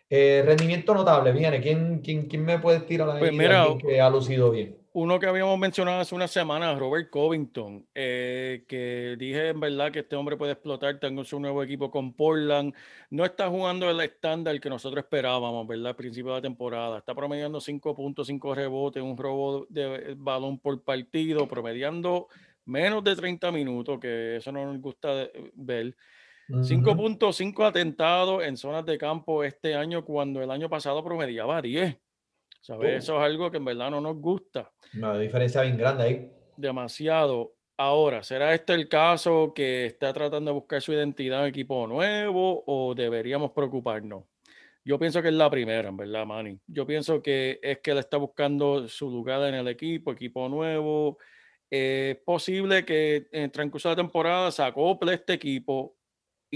Eh, 0.09 0.43
rendimiento 0.47 0.95
notable, 0.95 1.33
viene. 1.33 1.61
¿Quién, 1.61 2.01
quién, 2.01 2.29
quién 2.29 2.45
me 2.45 2.59
puede 2.59 2.81
tirar 2.81 3.11
ahí 3.11 3.19
Pues 3.19 3.33
mira, 3.33 3.67
que 3.79 4.01
ha 4.01 4.09
lucido 4.09 4.51
bien? 4.51 4.77
Uno 4.93 5.19
que 5.19 5.27
habíamos 5.27 5.59
mencionado 5.59 6.01
hace 6.01 6.15
una 6.15 6.27
semana, 6.27 6.75
Robert 6.75 7.11
Covington, 7.11 7.87
eh, 7.95 8.65
que 8.67 9.17
dije 9.19 9.49
en 9.49 9.61
verdad 9.61 9.93
que 9.93 9.99
este 9.99 10.17
hombre 10.17 10.39
puede 10.39 10.53
explotar, 10.53 10.99
tengo 10.99 11.23
su 11.23 11.39
nuevo 11.39 11.63
equipo 11.63 11.91
con 11.91 12.15
Portland, 12.15 12.73
no 13.11 13.27
está 13.27 13.51
jugando 13.51 13.91
el 13.91 14.01
estándar 14.01 14.59
que 14.59 14.71
nosotros 14.71 15.05
esperábamos, 15.05 15.67
¿verdad? 15.67 15.89
Al 15.89 15.97
principio 15.97 16.31
de 16.33 16.39
la 16.39 16.43
temporada, 16.43 16.97
está 16.97 17.15
promediando 17.15 17.61
5.5 17.61 18.55
rebotes, 18.55 19.03
un 19.03 19.19
robo 19.19 19.67
de 19.69 20.15
balón 20.17 20.59
por 20.61 20.83
partido, 20.83 21.47
promediando 21.47 22.29
menos 22.65 23.05
de 23.05 23.17
30 23.17 23.53
minutos, 23.53 24.01
que 24.01 24.37
eso 24.37 24.51
no 24.51 24.65
nos 24.65 24.81
gusta 24.81 25.15
de- 25.15 25.95
ver. 26.49 26.59
Ujú. 26.61 26.65
5.5 26.65 27.65
atentados 27.67 28.45
en 28.45 28.57
zonas 28.57 28.85
de 28.87 28.99
campo 28.99 29.43
este 29.45 29.75
año 29.75 30.05
cuando 30.05 30.43
el 30.43 30.51
año 30.51 30.69
pasado 30.69 31.03
promediaba 31.05 31.61
10. 31.63 31.97
¿Sabes? 32.61 32.95
Oh. 32.95 32.97
Eso 32.99 33.17
es 33.19 33.23
algo 33.23 33.51
que 33.51 33.59
en 33.59 33.65
verdad 33.65 33.91
no 33.91 34.01
nos 34.01 34.17
gusta 34.17 34.73
Una 34.95 35.17
diferencia 35.19 35.63
bien 35.63 35.77
grande 35.77 36.03
ahí. 36.03 36.31
demasiado. 36.57 37.53
Ahora, 37.79 38.23
¿será 38.23 38.55
este 38.55 38.73
el 38.73 38.89
caso 38.89 39.53
que 39.55 39.87
está 39.87 40.13
tratando 40.13 40.51
de 40.51 40.55
buscar 40.55 40.81
su 40.81 40.93
identidad 40.93 41.43
en 41.43 41.49
equipo 41.49 41.87
nuevo 41.87 42.65
o 42.67 42.95
deberíamos 42.95 43.53
preocuparnos? 43.53 44.25
Yo 44.83 44.99
pienso 44.99 45.21
que 45.21 45.29
es 45.29 45.35
la 45.35 45.51
primera, 45.51 45.89
en 45.89 45.97
verdad, 45.97 46.25
Manny. 46.25 46.59
Yo 46.67 46.87
pienso 46.87 47.21
que 47.21 47.59
es 47.63 47.81
que 47.81 47.91
él 47.91 47.99
está 47.99 48.17
buscando 48.17 48.89
su 48.89 49.11
lugar 49.11 49.43
en 49.49 49.57
el 49.57 49.69
equipo, 49.69 50.13
equipo 50.13 50.49
nuevo. 50.49 51.19
Eh, 51.71 52.15
Es 52.17 52.25
posible 52.25 52.85
que 52.85 53.27
en 53.33 53.43
el 53.45 53.51
transcurso 53.51 53.89
de 53.91 53.97
la 53.97 54.03
temporada 54.03 54.51
se 54.53 54.63
acople 54.63 55.13
este 55.15 55.35
equipo 55.35 55.96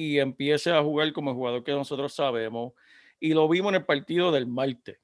y 0.00 0.18
empiece 0.18 0.70
a 0.70 0.82
jugar 0.82 1.12
como 1.12 1.30
el 1.30 1.36
jugador 1.36 1.62
que 1.62 1.72
nosotros 1.72 2.14
sabemos. 2.14 2.72
Y 3.18 3.34
lo 3.34 3.48
vimos 3.48 3.70
en 3.70 3.76
el 3.76 3.84
partido 3.84 4.32
del 4.32 4.46
martes. 4.46 4.98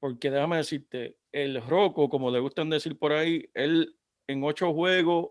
Porque 0.00 0.30
déjame 0.30 0.56
decirte, 0.56 1.16
el 1.32 1.60
Rocco, 1.60 2.08
como 2.08 2.30
le 2.30 2.38
gustan 2.38 2.70
decir 2.70 2.98
por 2.98 3.12
ahí, 3.12 3.50
él 3.52 3.94
en 4.26 4.42
ocho 4.44 4.72
juegos, 4.72 5.30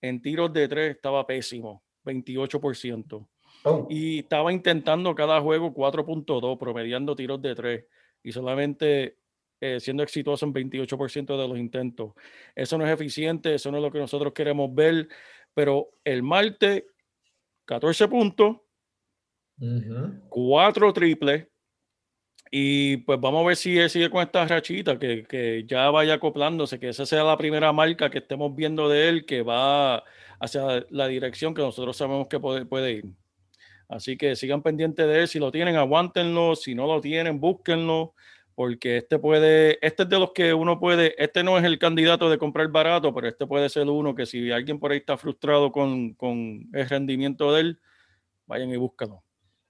en 0.00 0.22
tiros 0.22 0.52
de 0.52 0.68
tres, 0.68 0.96
estaba 0.96 1.26
pésimo, 1.26 1.82
28%. 2.04 3.26
Oh, 3.64 3.86
Y 3.88 4.20
estaba 4.20 4.52
intentando 4.52 5.14
cada 5.14 5.40
juego 5.40 5.74
4.2, 5.74 6.58
promediando 6.58 7.16
tiros 7.16 7.40
de 7.40 7.54
tres 7.54 7.84
y 8.22 8.30
solamente 8.30 9.16
eh, 9.60 9.80
siendo 9.80 10.02
exitoso 10.02 10.44
en 10.46 10.52
28% 10.52 11.40
de 11.40 11.48
los 11.48 11.58
intentos. 11.58 12.12
Eso 12.54 12.78
no 12.78 12.86
es 12.86 12.92
eficiente, 12.92 13.54
eso 13.54 13.70
no 13.70 13.78
es 13.78 13.82
lo 13.82 13.90
que 13.90 13.98
nosotros 13.98 14.32
queremos 14.32 14.72
ver. 14.74 15.08
Pero 15.54 15.90
el 16.04 16.22
martes, 16.22 16.84
14 17.64 18.08
puntos, 18.08 18.56
ujú. 19.58 20.20
cuatro 20.28 20.92
triples. 20.92 21.46
Y 22.50 22.98
pues 22.98 23.18
vamos 23.20 23.42
a 23.42 23.48
ver 23.48 23.56
si 23.56 23.76
él 23.78 23.90
sigue 23.90 24.10
con 24.10 24.22
esta 24.22 24.46
rachita, 24.46 24.98
que, 24.98 25.24
que 25.24 25.64
ya 25.66 25.90
vaya 25.90 26.14
acoplándose, 26.14 26.78
que 26.78 26.90
esa 26.90 27.04
sea 27.04 27.24
la 27.24 27.36
primera 27.36 27.72
marca 27.72 28.10
que 28.10 28.18
estemos 28.18 28.54
viendo 28.54 28.88
de 28.88 29.08
él, 29.08 29.26
que 29.26 29.42
va 29.42 30.04
hacia 30.38 30.86
la 30.90 31.08
dirección 31.08 31.54
que 31.54 31.62
nosotros 31.62 31.96
sabemos 31.96 32.28
que 32.28 32.38
puede, 32.38 32.64
puede 32.64 32.92
ir. 32.92 33.04
Así 33.88 34.16
que 34.16 34.36
sigan 34.36 34.62
pendientes 34.62 35.06
de 35.06 35.20
él. 35.20 35.28
Si 35.28 35.38
lo 35.38 35.50
tienen, 35.52 35.76
aguántenlo. 35.76 36.56
Si 36.56 36.74
no 36.74 36.86
lo 36.86 37.00
tienen, 37.00 37.40
búsquenlo. 37.40 38.14
Porque 38.54 38.98
este 38.98 39.18
puede, 39.18 39.84
este 39.84 40.04
es 40.04 40.08
de 40.08 40.18
los 40.18 40.32
que 40.32 40.54
uno 40.54 40.78
puede, 40.78 41.14
este 41.22 41.42
no 41.42 41.58
es 41.58 41.64
el 41.64 41.78
candidato 41.78 42.30
de 42.30 42.38
comprar 42.38 42.68
barato, 42.68 43.12
pero 43.12 43.26
este 43.26 43.46
puede 43.46 43.68
ser 43.68 43.88
uno 43.88 44.14
que 44.14 44.26
si 44.26 44.52
alguien 44.52 44.78
por 44.78 44.92
ahí 44.92 44.98
está 44.98 45.16
frustrado 45.16 45.72
con, 45.72 46.14
con 46.14 46.68
el 46.72 46.88
rendimiento 46.88 47.52
de 47.52 47.60
él, 47.60 47.80
vayan 48.46 48.70
y 48.70 48.76
búscalo. 48.76 49.22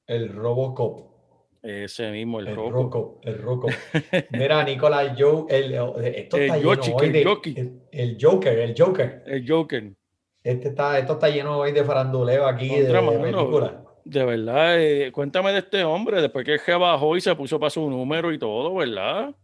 El 0.06 0.28
Robocop. 0.28 1.14
Ese 1.62 2.10
mismo, 2.10 2.40
el, 2.40 2.48
El. 2.48 2.56
Roco, 2.56 3.20
el 3.22 3.38
Roco. 3.38 3.68
Mira, 4.32 4.62
Nicolás 4.64 5.16
Joe, 5.18 5.46
el, 5.48 5.72
esto 6.14 6.36
El 6.36 6.50
lleno 6.50 6.74
Yoshi, 6.74 6.92
hoy 6.94 7.06
el 7.06 7.12
de 7.12 7.24
Yoki. 7.24 7.54
el, 7.56 7.80
el 7.90 8.18
Joker, 8.20 8.58
el 8.58 8.74
Joker. 8.76 9.22
El 9.26 9.48
Joker. 9.48 9.92
Este 10.42 10.68
está, 10.68 10.98
esto 10.98 11.14
está 11.14 11.30
lleno 11.30 11.56
hoy 11.56 11.72
de 11.72 11.82
faranduleo 11.82 12.46
aquí 12.46 12.68
Contra, 12.68 13.00
de 13.00 13.18
mano. 13.18 13.83
De 14.04 14.24
verdad, 14.24 14.80
eh, 14.80 15.10
cuéntame 15.12 15.52
de 15.52 15.60
este 15.60 15.82
hombre, 15.82 16.20
después 16.20 16.44
que 16.44 16.54
él 16.54 16.60
se 16.60 16.74
bajó 16.74 17.16
y 17.16 17.22
se 17.22 17.34
puso 17.34 17.58
para 17.58 17.70
su 17.70 17.88
número 17.88 18.32
y 18.32 18.38
todo, 18.38 18.74
¿verdad? 18.74 19.34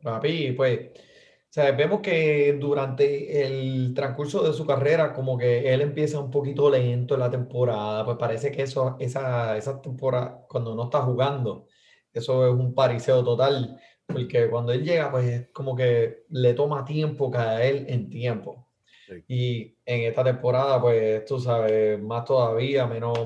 Papi, 0.00 0.52
pues, 0.52 0.90
o 0.96 1.48
sea, 1.50 1.72
vemos 1.72 2.00
que 2.00 2.56
durante 2.60 3.42
el 3.42 3.92
transcurso 3.94 4.46
de 4.46 4.52
su 4.52 4.64
carrera, 4.64 5.12
como 5.12 5.36
que 5.36 5.72
él 5.72 5.80
empieza 5.80 6.20
un 6.20 6.30
poquito 6.30 6.70
lento 6.70 7.14
en 7.14 7.20
la 7.20 7.30
temporada, 7.30 8.04
pues 8.04 8.16
parece 8.16 8.52
que 8.52 8.62
eso, 8.62 8.96
esa, 9.00 9.56
esa 9.56 9.82
temporada, 9.82 10.44
cuando 10.48 10.76
no 10.76 10.84
está 10.84 11.00
jugando, 11.00 11.66
eso 12.12 12.46
es 12.46 12.52
un 12.52 12.74
pariseo 12.74 13.24
total, 13.24 13.80
porque 14.06 14.48
cuando 14.48 14.72
él 14.72 14.84
llega, 14.84 15.10
pues 15.10 15.26
es 15.26 15.48
como 15.52 15.74
que 15.74 16.24
le 16.28 16.54
toma 16.54 16.84
tiempo 16.84 17.28
caer 17.28 17.86
en 17.88 18.08
tiempo. 18.08 18.68
Sí. 19.08 19.24
Y 19.28 19.76
en 19.84 20.02
esta 20.08 20.22
temporada, 20.22 20.80
pues 20.80 21.24
tú 21.24 21.40
sabes, 21.40 22.00
más 22.00 22.24
todavía, 22.24 22.86
menos, 22.86 23.18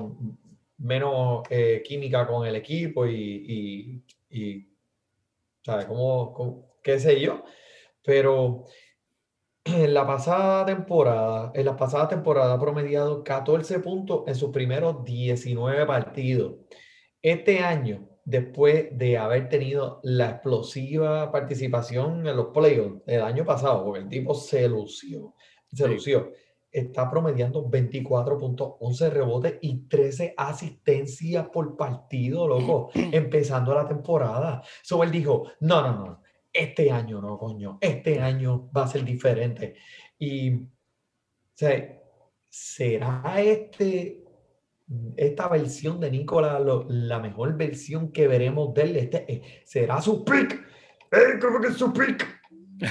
menos 0.80 1.42
eh, 1.50 1.82
química 1.86 2.26
con 2.26 2.46
el 2.46 2.56
equipo 2.56 3.06
y, 3.06 4.02
y, 4.30 4.38
y 4.40 4.68
¿sabes? 5.62 5.86
Como, 5.86 6.32
como- 6.32 6.66
qué 6.82 6.98
sé 6.98 7.20
yo. 7.20 7.44
Pero 8.02 8.64
en 9.64 9.92
la 9.94 10.06
pasada 10.06 10.64
temporada, 10.64 11.52
en 11.54 11.66
la 11.66 11.76
pasada 11.76 12.08
temporada 12.08 12.54
ha 12.54 12.58
promediado 12.60 13.22
14 13.22 13.78
puntos 13.80 14.24
en 14.26 14.34
sus 14.34 14.50
primeros 14.50 15.04
19 15.04 15.84
partidos. 15.86 16.54
Este 17.22 17.58
año, 17.60 18.08
después 18.24 18.88
de 18.96 19.18
haber 19.18 19.48
tenido 19.50 20.00
la 20.02 20.30
explosiva 20.30 21.30
participación 21.30 22.26
en 22.26 22.36
los 22.36 22.46
playoffs 22.48 23.02
el 23.06 23.20
año 23.20 23.44
pasado, 23.44 23.84
porque 23.84 24.00
el 24.00 24.08
tipo 24.08 24.34
se 24.34 24.66
lució, 24.68 25.34
se 25.72 25.84
Sí. 25.84 25.90
lució, 25.92 26.32
está 26.72 27.10
promediando 27.10 27.68
24 27.68 28.38
puntos, 28.38 28.74
11 28.80 29.10
rebotes 29.10 29.58
y 29.60 29.88
13 29.88 30.34
asistencias 30.36 31.48
por 31.48 31.76
partido, 31.76 32.46
loco, 32.46 32.90
empezando 32.94 33.74
la 33.74 33.86
temporada. 33.86 34.62
So 34.82 35.02
él 35.02 35.10
dijo, 35.10 35.50
no, 35.60 35.82
no, 35.82 35.92
no, 36.06 36.22
este 36.52 36.90
año 36.90 37.20
no, 37.20 37.38
coño, 37.38 37.78
este 37.80 38.20
año 38.20 38.70
va 38.76 38.84
a 38.84 38.88
ser 38.88 39.04
diferente. 39.04 39.74
Y, 40.18 40.54
o 40.54 40.66
sea, 41.54 41.98
¿será 42.48 43.22
este, 43.40 44.24
esta 45.16 45.48
versión 45.48 46.00
de 46.00 46.10
Nicola 46.10 46.58
lo- 46.58 46.86
la 46.88 47.18
mejor 47.18 47.56
versión 47.56 48.12
que 48.12 48.26
veremos 48.28 48.74
de 48.74 48.82
él? 48.82 48.96
Este, 48.96 49.32
eh, 49.32 49.42
¿será 49.64 50.00
su 50.00 50.24
pick? 50.24 50.52
¡Eh, 51.12 51.38
¿Cómo 51.40 51.60
que 51.60 51.68
es 51.68 51.74
su 51.76 51.92
pick? 51.92 52.26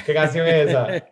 ¿Qué 0.05 0.13
canción 0.13 0.45
es 0.47 0.69
esa? 0.69 0.87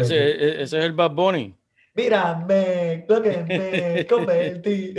Ese, 0.00 0.16
e- 0.16 0.62
ese 0.62 0.78
es 0.78 0.84
el 0.84 0.92
Bad 0.92 1.12
Bunny. 1.12 1.54
Mírame, 1.94 3.04
lo 3.08 3.22
que 3.22 3.42
me 3.42 4.06
convertí. 4.08 4.94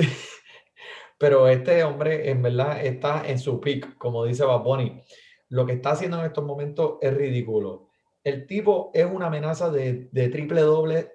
Pero 1.18 1.48
este 1.48 1.84
hombre 1.84 2.30
en 2.30 2.42
verdad 2.42 2.86
está 2.86 3.28
en 3.28 3.40
su 3.40 3.60
peak, 3.60 3.98
como 3.98 4.26
dice 4.26 4.44
Bad 4.44 4.64
Bunny. 4.64 5.02
Lo 5.50 5.66
que 5.66 5.74
está 5.74 5.92
haciendo 5.92 6.20
en 6.20 6.26
estos 6.26 6.44
momentos 6.44 6.98
es 7.02 7.14
ridículo. 7.14 7.90
El 8.24 8.46
tipo 8.48 8.92
es 8.94 9.06
una 9.06 9.28
amenaza 9.28 9.70
de, 9.70 10.10
de 10.12 10.30
triple 10.30 10.62
doble 10.62 11.12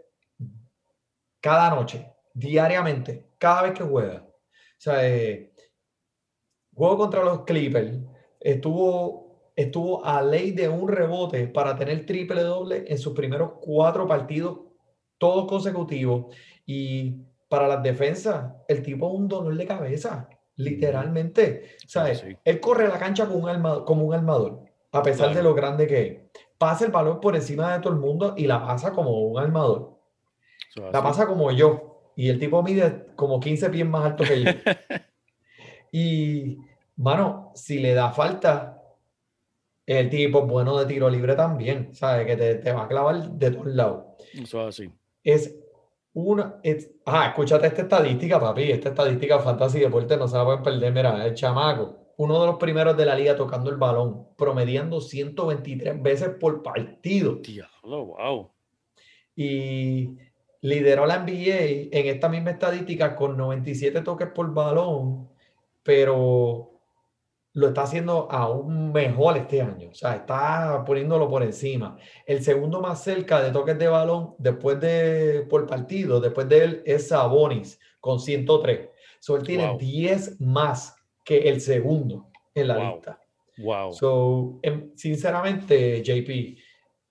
cada 1.40 1.70
noche, 1.70 2.12
diariamente, 2.34 3.30
cada 3.38 3.62
vez 3.62 3.72
que 3.72 3.84
juega. 3.84 4.26
O 4.26 4.80
sea, 4.80 5.08
eh, 5.08 5.52
juego 6.74 6.98
contra 6.98 7.24
los 7.24 7.44
Clippers, 7.44 7.98
estuvo 8.40 9.28
estuvo 9.58 10.04
a 10.04 10.22
ley 10.22 10.52
de 10.52 10.68
un 10.68 10.88
rebote 10.88 11.48
para 11.48 11.74
tener 11.74 12.06
triple 12.06 12.42
doble 12.42 12.84
en 12.86 12.96
sus 12.96 13.12
primeros 13.12 13.54
cuatro 13.60 14.06
partidos, 14.06 14.60
todos 15.18 15.46
consecutivos. 15.48 16.34
Y 16.66 17.16
para 17.48 17.66
las 17.68 17.82
defensas, 17.82 18.52
el 18.68 18.82
tipo 18.82 19.08
es 19.08 19.14
un 19.14 19.28
dolor 19.28 19.56
de 19.56 19.66
cabeza, 19.66 20.28
literalmente. 20.56 21.76
¿Sabes? 21.86 22.20
Sí. 22.20 22.36
Él 22.44 22.60
corre 22.60 22.88
la 22.88 22.98
cancha 22.98 23.26
como 23.26 23.38
un, 23.40 23.48
arma- 23.48 23.84
como 23.84 24.04
un 24.04 24.14
armador, 24.14 24.64
a 24.92 25.02
pesar 25.02 25.34
de 25.34 25.42
lo 25.42 25.54
grande 25.54 25.86
que 25.86 26.06
es. 26.06 26.18
Pasa 26.58 26.84
el 26.84 26.90
balón 26.92 27.20
por 27.20 27.36
encima 27.36 27.72
de 27.74 27.80
todo 27.80 27.92
el 27.92 28.00
mundo 28.00 28.34
y 28.36 28.46
la 28.46 28.60
pasa 28.64 28.92
como 28.92 29.10
un 29.28 29.38
armador. 29.38 29.96
La 30.92 31.02
pasa 31.02 31.26
como 31.26 31.50
yo. 31.52 32.10
Y 32.16 32.28
el 32.30 32.38
tipo 32.38 32.62
mide 32.64 33.06
como 33.14 33.38
15 33.38 33.70
pies 33.70 33.86
más 33.86 34.04
alto 34.04 34.24
que 34.24 34.42
yo. 34.42 34.50
y, 35.92 36.58
mano, 36.96 37.52
si 37.54 37.78
le 37.78 37.94
da 37.94 38.10
falta, 38.10 38.82
el 39.86 40.10
tipo 40.10 40.40
es 40.40 40.46
bueno 40.46 40.76
de 40.78 40.86
tiro 40.86 41.08
libre 41.08 41.34
también. 41.34 41.94
¿Sabes? 41.94 42.26
Que 42.26 42.36
te, 42.36 42.54
te 42.56 42.72
va 42.72 42.84
a 42.84 42.88
clavar 42.88 43.30
de 43.30 43.50
todos 43.52 43.66
lados. 43.68 44.04
Eso 44.34 44.60
es 44.68 44.80
así. 44.80 44.90
Es 45.28 45.54
una. 46.14 46.58
Es, 46.62 46.90
ah, 47.04 47.26
escúchate 47.26 47.66
esta 47.66 47.82
estadística, 47.82 48.40
papi. 48.40 48.70
Esta 48.72 48.88
estadística 48.88 49.38
fantasy 49.40 49.80
deporte 49.80 50.16
no 50.16 50.26
se 50.26 50.38
la 50.38 50.44
pueden 50.46 50.62
perder. 50.62 50.90
Mira, 50.90 51.26
el 51.26 51.34
chamaco, 51.34 52.14
uno 52.16 52.40
de 52.40 52.46
los 52.46 52.56
primeros 52.56 52.96
de 52.96 53.04
la 53.04 53.14
liga 53.14 53.36
tocando 53.36 53.68
el 53.68 53.76
balón, 53.76 54.28
promediando 54.36 55.02
123 55.02 56.02
veces 56.02 56.30
por 56.40 56.62
partido. 56.62 57.34
Diablo, 57.34 58.06
wow. 58.06 58.50
y 59.36 60.16
lideró 60.62 61.04
la 61.04 61.18
NBA 61.18 61.90
en 61.92 62.06
esta 62.06 62.30
misma 62.30 62.52
estadística 62.52 63.14
con 63.14 63.36
97 63.36 64.00
toques 64.00 64.28
por 64.28 64.54
balón, 64.54 65.28
pero 65.82 66.77
lo 67.58 67.68
está 67.68 67.82
haciendo 67.82 68.28
aún 68.30 68.92
mejor 68.92 69.36
este 69.36 69.60
año, 69.60 69.88
o 69.90 69.94
sea, 69.94 70.14
está 70.14 70.84
poniéndolo 70.86 71.28
por 71.28 71.42
encima. 71.42 71.96
El 72.24 72.42
segundo 72.44 72.80
más 72.80 73.02
cerca 73.02 73.42
de 73.42 73.50
toques 73.50 73.76
de 73.76 73.88
balón 73.88 74.36
después 74.38 74.78
de 74.80 75.44
por 75.50 75.66
partido, 75.66 76.20
después 76.20 76.48
de 76.48 76.64
él 76.64 76.82
es 76.86 77.08
Sabonis 77.08 77.80
con 78.00 78.20
103. 78.20 78.90
So, 79.18 79.36
él 79.36 79.42
tiene 79.42 79.66
Wow. 79.70 79.78
10 79.78 80.40
más 80.40 80.94
que 81.24 81.48
el 81.48 81.60
segundo 81.60 82.28
en 82.54 82.68
la 82.68 82.76
Wow. 82.78 82.92
lista. 82.92 83.20
Wow. 83.58 83.92
So, 83.92 84.60
em, 84.62 84.92
sinceramente, 84.94 86.00
JP, 86.04 86.56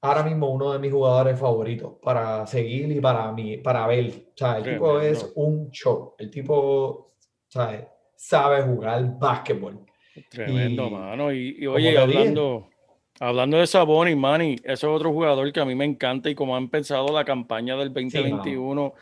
ahora 0.01 0.23
mismo 0.23 0.49
uno 0.49 0.71
de 0.71 0.79
mis 0.79 0.93
jugadores 0.93 1.37
favoritos 1.37 1.95
para 2.01 2.47
seguir 2.47 2.89
y 2.89 3.01
para 3.01 3.29
mí, 3.33 3.57
para 3.57 3.85
ver. 3.85 4.27
O 4.29 4.37
sea, 4.37 4.59
el 4.59 4.63
tipo 4.63 4.97
es 5.01 5.29
un 5.35 5.69
show. 5.71 6.15
El 6.17 6.31
tipo, 6.31 7.11
¿sabes? 7.49 7.85
sabe 8.15 8.63
jugar 8.63 9.17
básquetbol. 9.19 9.85
Tremendo, 10.29 10.87
Y- 10.87 10.91
mano. 10.91 11.33
Y, 11.33 11.67
oye, 11.67 11.97
hablando, 11.97 12.69
hablando 13.19 13.57
de 13.57 13.67
Sabonis, 13.67 14.15
Manny, 14.17 14.55
ese 14.63 14.73
es 14.73 14.83
otro 14.85 15.11
jugador 15.11 15.51
que 15.51 15.59
a 15.59 15.65
mí 15.65 15.75
me 15.75 15.85
encanta 15.85 16.29
y 16.29 16.35
como 16.35 16.55
ha 16.55 16.59
empezado 16.59 17.13
la 17.13 17.25
campaña 17.25 17.75
del 17.77 17.89
mano. 17.89 18.01
2021, 18.01 18.93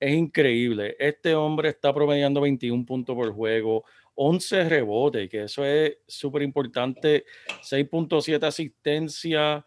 es 0.00 0.14
increíble. 0.14 0.96
Este 0.98 1.34
hombre 1.34 1.68
está 1.68 1.92
promediando 1.94 2.40
21 2.40 2.84
puntos 2.84 3.14
por 3.14 3.32
juego, 3.32 3.84
11 4.14 4.68
rebotes, 4.68 5.28
que 5.28 5.44
eso 5.44 5.64
es 5.64 5.98
súper 6.06 6.42
importante, 6.42 7.24
6.7 7.62 8.46
asistencia. 8.46 9.64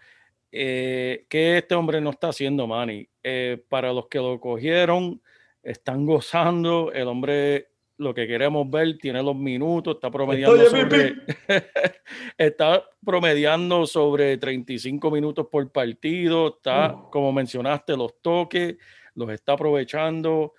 Eh, 0.51 1.25
¿Qué 1.27 1.57
este 1.57 1.75
hombre 1.75 1.99
no 1.99 2.11
está 2.11 2.29
haciendo, 2.29 2.67
Manny? 2.67 3.07
Eh, 3.23 3.63
para 3.67 3.91
los 3.91 4.07
que 4.07 4.19
lo 4.19 4.39
cogieron, 4.39 5.21
están 5.63 6.05
gozando. 6.05 6.91
El 6.93 7.07
hombre, 7.07 7.69
lo 7.97 8.13
que 8.13 8.27
queremos 8.27 8.69
ver, 8.69 8.97
tiene 8.97 9.23
los 9.23 9.35
minutos, 9.35 9.95
está 9.95 10.11
promediando 10.11 10.55
Estoy 10.61 10.81
sobre, 10.81 11.13
está 12.37 12.83
promediando 13.05 13.85
sobre 13.87 14.37
35 14.37 15.09
minutos 15.11 15.47
por 15.51 15.71
partido, 15.71 16.55
está, 16.57 16.93
Uh. 16.93 17.09
como 17.09 17.31
mencionaste, 17.31 17.95
los 17.95 18.21
toques, 18.21 18.75
los 19.13 19.29
está 19.29 19.53
aprovechando. 19.53 20.53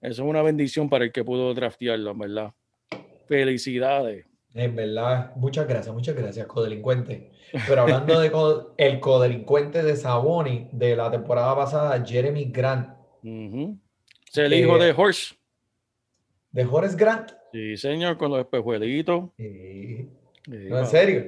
Eso 0.00 0.22
es 0.24 0.28
una 0.28 0.42
bendición 0.42 0.88
para 0.88 1.04
el 1.04 1.12
que 1.12 1.22
pudo 1.24 1.52
draftearlo, 1.54 2.10
en 2.12 2.18
¿verdad? 2.18 2.52
Felicidades. 3.28 4.26
En 4.54 4.74
verdad, 4.74 5.32
muchas 5.36 5.68
gracias, 5.68 5.94
muchas 5.94 6.16
gracias, 6.16 6.46
codelincuente. 6.46 7.30
Pero 7.68 7.82
hablando 7.82 8.18
de 8.18 8.32
co- 8.32 8.74
el 8.78 8.98
codelincuente 8.98 9.82
de 9.84 9.94
Saboni 9.96 10.68
de 10.72 10.96
la 10.96 11.10
temporada 11.10 11.54
pasada, 11.54 12.04
Jeremy 12.04 12.46
Grant. 12.46 12.88
Es 13.22 14.38
el 14.38 14.54
hijo 14.54 14.76
Que- 14.78 14.84
de 14.86 14.94
Horse. 14.96 15.34
De 16.52 16.64
Horace 16.64 16.96
Grant. 16.96 17.30
Sí, 17.52 17.76
señor, 17.76 18.16
con 18.16 18.30
los 18.30 18.40
espejuelitos. 18.40 19.24
Eh, 19.38 20.06
Sí, 20.46 20.56
no, 20.68 20.78
en 20.78 20.86
serio. 20.86 21.24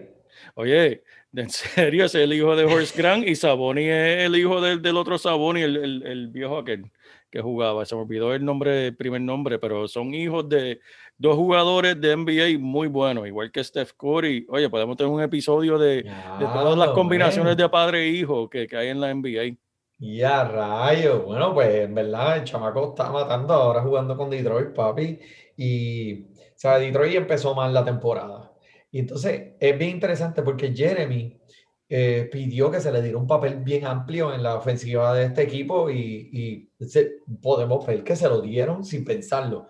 Oye, 0.54 1.02
en 1.35 1.50
serio, 1.50 2.06
es 2.06 2.14
el 2.14 2.32
hijo 2.32 2.56
de 2.56 2.64
Horace 2.64 2.96
Grant 2.96 3.28
y 3.28 3.35
Saboni 3.37 3.85
es 3.85 4.24
el 4.24 4.35
hijo 4.37 4.61
del, 4.61 4.80
del 4.80 4.96
otro 4.96 5.18
Saboni, 5.18 5.61
el, 5.61 5.76
el- 5.76 6.06
el 6.06 6.28
viejo 6.28 6.58
aquel 6.58 6.90
que 7.30 7.40
jugaba. 7.40 7.85
Se 7.85 7.94
me 7.94 8.00
olvidó 8.02 8.35
el 8.35 8.44
nombre, 8.44 8.87
el 8.88 8.96
primer 8.96 9.20
nombre, 9.20 9.58
pero 9.58 9.87
son 9.87 10.14
hijos 10.14 10.48
de 10.48 10.80
dos 11.18 11.37
jugadores 11.37 12.00
de 12.00 12.12
NBA 12.16 12.58
muy 12.58 12.88
buenos, 12.88 13.26
igual 13.26 13.52
que 13.52 13.62
Steph 13.62 13.92
Curry. 13.96 14.46
Oye, 14.48 14.68
podemos 14.70 14.96
tener 14.96 15.12
un 15.12 15.22
episodio 15.22 15.78
de, 15.78 15.96
de 15.96 16.46
todas 16.52 16.76
las 16.78 16.90
combinaciones 16.90 17.50
man. 17.50 17.56
de 17.58 17.68
padre 17.68 18.04
e 18.04 18.08
hijo 18.08 18.48
que, 18.48 18.66
que 18.66 18.76
hay 18.76 18.88
en 18.88 19.00
la 19.00 19.11
NBA. 19.14 19.56
Ya, 20.04 20.42
rayo. 20.44 21.22
Bueno, 21.22 21.54
pues 21.54 21.74
en 21.76 21.94
verdad 21.94 22.38
el 22.38 22.44
chamaco 22.44 22.88
está 22.90 23.10
matando 23.10 23.54
ahora 23.54 23.82
jugando 23.82 24.16
con 24.16 24.30
Detroit, 24.30 24.74
papi. 24.74 25.18
Y, 25.56 26.22
o 26.24 26.26
sea, 26.56 26.78
Detroit 26.78 27.14
empezó 27.14 27.54
mal 27.54 27.72
la 27.72 27.84
temporada. 27.84 28.52
Y 28.90 28.98
entonces 28.98 29.52
es 29.60 29.78
bien 29.78 29.90
interesante 29.92 30.42
porque 30.42 30.74
Jeremy 30.74 31.40
eh, 31.88 32.28
pidió 32.32 32.68
que 32.70 32.80
se 32.80 32.90
le 32.90 33.00
diera 33.00 33.16
un 33.18 33.26
papel 33.28 33.56
bien 33.62 33.86
amplio 33.86 34.34
en 34.34 34.42
la 34.42 34.56
ofensiva 34.56 35.14
de 35.14 35.26
este 35.26 35.42
equipo 35.42 35.88
y, 35.88 36.68
y 36.80 36.84
se- 36.86 37.18
podemos 37.40 37.86
ver 37.86 38.02
que 38.02 38.16
se 38.16 38.28
lo 38.28 38.40
dieron 38.40 38.84
sin 38.84 39.04
pensarlo. 39.04 39.68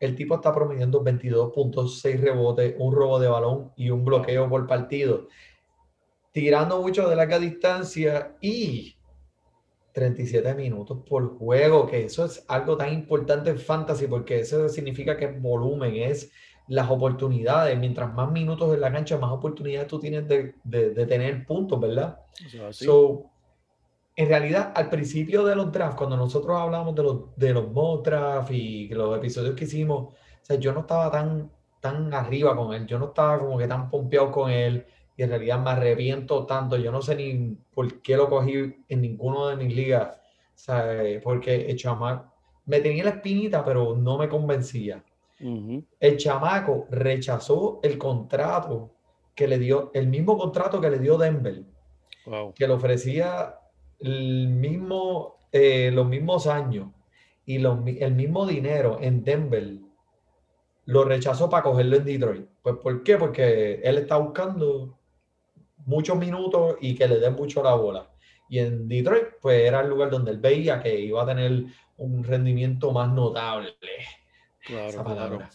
El 0.00 0.16
tipo 0.16 0.36
está 0.36 0.52
promediando 0.54 1.02
22 1.02 1.52
puntos, 1.54 2.00
6 2.00 2.20
rebotes, 2.20 2.74
un 2.78 2.94
robo 2.94 3.20
de 3.20 3.28
balón 3.28 3.72
y 3.76 3.90
un 3.90 4.04
bloqueo 4.04 4.48
por 4.48 4.66
partido. 4.66 5.28
Tirando 6.32 6.80
mucho 6.80 7.08
de 7.08 7.16
larga 7.16 7.38
distancia 7.38 8.36
y 8.40 8.97
37 9.98 10.54
minutos 10.54 10.98
por 11.08 11.36
juego, 11.38 11.86
que 11.86 12.04
eso 12.04 12.24
es 12.24 12.44
algo 12.48 12.76
tan 12.76 12.92
importante 12.92 13.50
en 13.50 13.58
fantasy 13.58 14.06
porque 14.06 14.40
eso 14.40 14.68
significa 14.68 15.16
que 15.16 15.26
es 15.26 15.42
volumen, 15.42 15.94
es 15.96 16.30
las 16.68 16.90
oportunidades. 16.90 17.78
Mientras 17.78 18.12
más 18.14 18.30
minutos 18.30 18.72
en 18.74 18.80
la 18.80 18.92
cancha, 18.92 19.18
más 19.18 19.32
oportunidades 19.32 19.88
tú 19.88 19.98
tienes 19.98 20.28
de, 20.28 20.54
de- 20.64 20.90
de 20.90 21.06
tener 21.06 21.44
puntos, 21.46 21.80
¿verdad? 21.80 22.18
O 22.46 22.48
sea, 22.48 22.72
sí. 22.72 22.84
So, 22.84 23.24
en 24.16 24.28
realidad, 24.28 24.72
al 24.74 24.90
principio 24.90 25.44
de 25.44 25.54
los 25.54 25.70
drafts, 25.72 25.96
cuando 25.96 26.16
nosotros 26.16 26.56
hablamos 26.60 26.94
de 26.94 27.02
los, 27.04 27.36
de 27.36 27.54
los 27.54 27.70
mock 27.70 28.04
drafts 28.04 28.50
y 28.50 28.88
los 28.88 29.16
episodios 29.16 29.54
que 29.54 29.64
hicimos, 29.64 30.12
o 30.12 30.14
sea, 30.42 30.56
yo 30.56 30.72
no 30.72 30.80
estaba 30.80 31.10
tan, 31.10 31.50
tan 31.80 32.12
arriba 32.12 32.56
con 32.56 32.74
él, 32.74 32.86
yo 32.86 32.98
no 32.98 33.06
estaba 33.06 33.38
como 33.38 33.56
que 33.58 33.68
tan 33.68 33.88
pompeado 33.90 34.30
con 34.32 34.50
él 34.50 34.84
y 35.18 35.24
en 35.24 35.30
realidad 35.30 35.58
me 35.58 35.70
arrepiento 35.70 36.46
tanto, 36.46 36.76
yo 36.76 36.92
no 36.92 37.02
sé 37.02 37.16
ni 37.16 37.56
por 37.74 38.00
qué 38.00 38.16
lo 38.16 38.30
cogí 38.30 38.84
en 38.88 39.00
ninguno 39.00 39.48
de 39.48 39.56
mis 39.56 39.74
ligas, 39.74 40.16
eh, 40.68 41.20
porque 41.22 41.66
el 41.68 41.76
chamaco 41.76 42.32
me 42.66 42.78
tenía 42.80 43.02
la 43.02 43.10
espinita, 43.10 43.64
pero 43.64 43.96
no 43.96 44.16
me 44.16 44.28
convencía. 44.28 45.04
El 45.98 46.16
chamaco 46.18 46.86
rechazó 46.90 47.80
el 47.82 47.98
contrato 47.98 48.92
que 49.34 49.48
le 49.48 49.58
dio, 49.58 49.90
el 49.92 50.06
mismo 50.06 50.38
contrato 50.38 50.80
que 50.80 50.90
le 50.90 51.00
dio 51.00 51.18
Denver 51.18 51.64
Wow. 52.26 52.52
que 52.54 52.68
le 52.68 52.74
ofrecía 52.74 53.58
el 53.98 54.48
mismo, 54.48 55.38
eh, 55.50 55.90
los 55.92 56.06
mismos 56.06 56.46
años 56.46 56.88
y 57.46 57.58
los 57.58 57.78
el 57.86 58.14
mismo 58.14 58.46
dinero 58.46 58.98
en 59.00 59.24
Denver, 59.24 59.78
lo 60.84 61.04
rechazó 61.04 61.48
para 61.48 61.62
cogerlo 61.62 61.96
en 61.96 62.04
Detroit. 62.04 62.46
Pues 62.62 62.76
¿por 62.76 63.02
qué? 63.02 63.16
Porque 63.16 63.80
él 63.82 63.98
está 63.98 64.18
buscando 64.18 64.97
muchos 65.88 66.16
minutos 66.18 66.76
y 66.80 66.94
que 66.94 67.08
le 67.08 67.18
den 67.18 67.34
mucho 67.34 67.62
la 67.62 67.74
bola. 67.74 68.10
Y 68.48 68.58
en 68.60 68.88
Detroit, 68.88 69.40
pues 69.40 69.66
era 69.66 69.80
el 69.80 69.88
lugar 69.88 70.10
donde 70.10 70.30
él 70.30 70.38
veía 70.38 70.80
que 70.80 70.98
iba 71.00 71.22
a 71.22 71.26
tener 71.26 71.64
un 71.96 72.22
rendimiento 72.22 72.92
más 72.92 73.10
notable 73.10 73.74
Claro, 74.64 74.88
esa 74.88 75.02
claro. 75.02 75.20
palabra. 75.20 75.50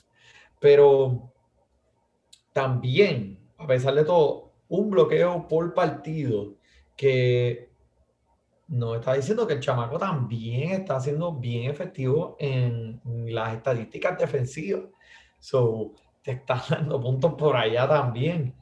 Pero 0.59 1.31
también, 2.51 3.39
a 3.57 3.67
pesar 3.67 3.93
de 3.93 4.03
todo, 4.05 4.53
un 4.69 4.89
bloqueo 4.89 5.47
por 5.47 5.73
partido 5.73 6.55
que 6.97 7.69
nos 8.67 8.97
está 8.97 9.13
diciendo 9.13 9.45
que 9.45 9.53
el 9.53 9.59
chamaco 9.59 9.99
también 9.99 10.71
está 10.71 10.99
siendo 10.99 11.33
bien 11.33 11.69
efectivo 11.69 12.35
en 12.39 12.99
las 13.05 13.55
estadísticas 13.55 14.17
defensivas. 14.17 14.85
So, 15.39 15.93
te 16.23 16.31
está 16.31 16.63
dando 16.69 16.99
puntos 16.99 17.33
por 17.35 17.55
allá 17.55 17.87
también. 17.87 18.55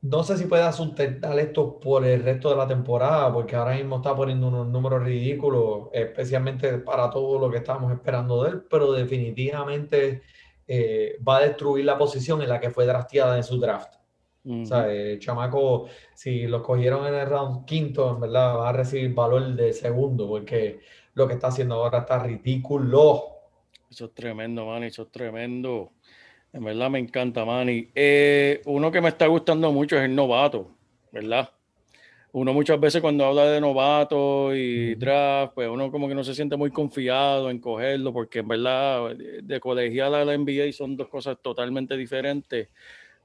No 0.00 0.22
sé 0.22 0.36
si 0.38 0.44
pueda 0.44 0.72
sustentar 0.72 1.36
esto 1.38 1.80
por 1.80 2.04
el 2.04 2.22
resto 2.22 2.50
de 2.50 2.56
la 2.56 2.68
temporada, 2.68 3.32
porque 3.32 3.56
ahora 3.56 3.74
mismo 3.74 3.96
está 3.96 4.14
poniendo 4.14 4.46
unos 4.46 4.68
números 4.68 5.02
ridículos, 5.02 5.88
especialmente 5.92 6.78
para 6.78 7.10
todo 7.10 7.38
lo 7.38 7.50
que 7.50 7.58
estábamos 7.58 7.92
esperando 7.92 8.44
de 8.44 8.50
él, 8.50 8.62
pero 8.70 8.92
definitivamente 8.92 10.22
eh, 10.68 11.18
va 11.26 11.38
a 11.38 11.42
destruir 11.42 11.84
la 11.84 11.98
posición 11.98 12.42
en 12.42 12.48
la 12.48 12.60
que 12.60 12.70
fue 12.70 12.86
drafteada 12.86 13.36
en 13.36 13.42
su 13.42 13.58
draft. 13.58 13.98
O 14.50 14.64
sea, 14.64 14.90
el 14.90 15.18
chamaco, 15.18 15.88
si 16.14 16.46
lo 16.46 16.62
cogieron 16.62 17.06
en 17.06 17.14
el 17.14 17.26
round 17.26 17.66
quinto, 17.66 18.14
en 18.14 18.20
verdad 18.20 18.56
va 18.56 18.70
a 18.70 18.72
recibir 18.72 19.12
valor 19.12 19.54
de 19.54 19.74
segundo, 19.74 20.26
porque 20.26 20.80
lo 21.12 21.28
que 21.28 21.34
está 21.34 21.48
haciendo 21.48 21.74
ahora 21.74 21.98
está 21.98 22.22
ridículo. 22.22 23.24
Eso 23.90 24.06
es 24.06 24.14
tremendo, 24.14 24.64
Manny, 24.64 24.86
eso 24.86 25.02
es 25.02 25.10
tremendo. 25.10 25.92
En 26.52 26.64
verdad 26.64 26.90
me 26.90 26.98
encanta, 26.98 27.44
Manny. 27.44 27.90
Eh, 27.94 28.62
uno 28.64 28.90
que 28.90 29.00
me 29.00 29.08
está 29.08 29.26
gustando 29.26 29.70
mucho 29.70 29.96
es 29.96 30.02
el 30.02 30.14
novato, 30.14 30.70
¿verdad? 31.12 31.50
Uno 32.32 32.52
muchas 32.52 32.78
veces 32.78 33.00
cuando 33.00 33.24
habla 33.24 33.46
de 33.46 33.60
novato 33.60 34.54
y 34.54 34.94
draft, 34.94 35.54
pues 35.54 35.68
uno 35.68 35.90
como 35.90 36.08
que 36.08 36.14
no 36.14 36.22
se 36.22 36.34
siente 36.34 36.56
muy 36.56 36.70
confiado 36.70 37.48
en 37.50 37.58
cogerlo, 37.58 38.12
porque 38.12 38.40
en 38.40 38.48
verdad 38.48 39.14
de 39.16 39.60
colegial 39.60 40.14
a 40.14 40.24
la 40.24 40.36
NBA 40.36 40.72
son 40.72 40.96
dos 40.96 41.08
cosas 41.08 41.38
totalmente 41.40 41.96
diferentes. 41.96 42.68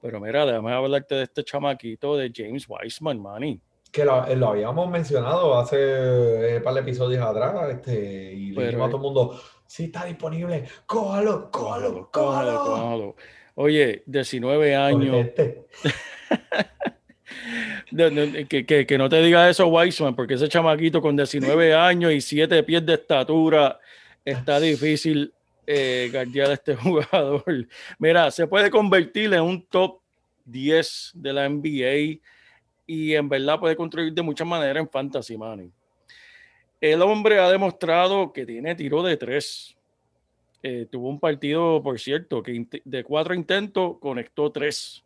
Pero 0.01 0.19
mira, 0.19 0.45
déjame 0.45 0.71
hablarte 0.71 1.15
de 1.15 1.23
este 1.23 1.43
chamaquito 1.43 2.17
de 2.17 2.31
James 2.33 2.65
Wiseman, 2.67 3.21
Manny. 3.21 3.59
Que 3.91 4.03
lo, 4.03 4.25
lo 4.35 4.49
habíamos 4.49 4.89
mencionado 4.89 5.57
hace 5.59 6.57
un 6.57 6.63
par 6.63 6.73
de 6.73 6.79
episodios 6.79 7.23
atrás, 7.23 7.69
este, 7.69 8.33
y 8.33 8.51
le 8.51 8.65
dijimos 8.65 8.87
a 8.87 8.89
todo 8.89 8.97
el 8.97 9.03
mundo, 9.03 9.39
sí 9.67 9.85
está 9.85 10.05
disponible, 10.05 10.65
cójalo, 10.85 11.49
cójalo, 11.51 12.09
cójalo. 12.11 12.63
cójalo. 12.63 13.15
Oye, 13.55 14.03
19 14.05 14.75
años. 14.75 15.27
Que, 18.49 18.65
que, 18.65 18.87
que, 18.87 18.97
no 18.97 19.07
te 19.07 19.21
diga 19.21 19.47
eso, 19.47 19.67
Wiseman, 19.67 20.15
porque 20.15 20.33
ese 20.33 20.49
chamaquito 20.49 20.99
con 20.99 21.15
19 21.15 21.75
años 21.75 22.11
y 22.11 22.21
7 22.21 22.63
pies 22.63 22.83
de 22.83 22.95
estatura 22.95 23.79
está 24.25 24.59
difícil 24.59 25.31
eh, 25.67 26.09
guardiar 26.11 26.49
a 26.49 26.53
este 26.53 26.75
jugador. 26.75 27.67
Mira, 27.99 28.31
se 28.31 28.47
puede 28.47 28.71
convertir 28.71 29.33
en 29.33 29.41
un 29.41 29.61
top 29.61 29.99
10 30.45 31.11
de 31.13 31.33
la 31.33 31.47
NBA 31.47 32.19
y 32.87 33.13
en 33.13 33.29
verdad 33.29 33.59
puede 33.59 33.75
construir 33.75 34.11
de 34.11 34.21
muchas 34.21 34.47
maneras 34.47 34.81
en 34.81 34.89
Fantasy 34.89 35.37
Money. 35.37 35.71
El 36.83 37.01
hombre 37.01 37.39
ha 37.39 37.49
demostrado 37.49 38.33
que 38.33 38.45
tiene 38.45 38.75
tiro 38.75 39.01
de 39.03 39.15
tres. 39.15 39.73
Eh, 40.61 40.85
tuvo 40.91 41.07
un 41.07 41.17
partido, 41.17 41.81
por 41.81 41.97
cierto, 41.97 42.43
que 42.43 42.67
de 42.83 43.03
cuatro 43.05 43.33
intentos 43.33 43.95
conectó 44.01 44.51
tres. 44.51 45.01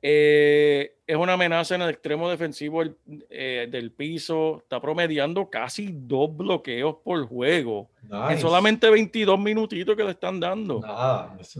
Eh, 0.00 0.94
es 1.04 1.16
una 1.16 1.32
amenaza 1.32 1.74
en 1.74 1.82
el 1.82 1.90
extremo 1.90 2.30
defensivo 2.30 2.84
eh, 3.28 3.66
del 3.68 3.90
piso. 3.90 4.58
Está 4.58 4.80
promediando 4.80 5.50
casi 5.50 5.90
dos 5.92 6.36
bloqueos 6.36 6.98
por 7.02 7.26
juego. 7.26 7.90
En 8.30 8.38
solamente 8.38 8.88
22 8.88 9.36
minutitos 9.36 9.96
que 9.96 10.04
le 10.04 10.12
están 10.12 10.38
dando. 10.38 10.80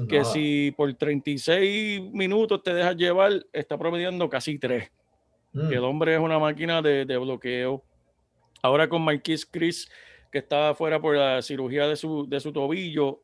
que 0.09 0.25
si 0.25 0.73
por 0.77 0.95
36 0.95 2.03
minutos 2.13 2.63
te 2.63 2.73
dejas 2.73 2.95
llevar, 2.95 3.45
está 3.53 3.77
promediando 3.77 4.29
casi 4.29 4.61
tres. 4.61 4.93
Mm. 5.53 5.69
Que 5.71 5.75
el 5.75 5.83
hombre 5.83 6.15
es 6.15 6.21
una 6.21 6.39
máquina 6.39 6.81
de, 6.81 7.05
de 7.05 7.17
bloqueo. 7.17 7.83
Ahora 8.65 8.89
con 8.89 9.03
Marquis 9.03 9.45
Chris, 9.45 9.91
que 10.33 10.39
está 10.39 10.75
fuera 10.75 10.99
por 10.99 11.15
la 11.15 11.43
cirugía 11.43 11.87
de 11.87 11.97
su, 11.97 12.27
de 12.27 12.41
su 12.41 12.51
tobillo, 12.51 13.21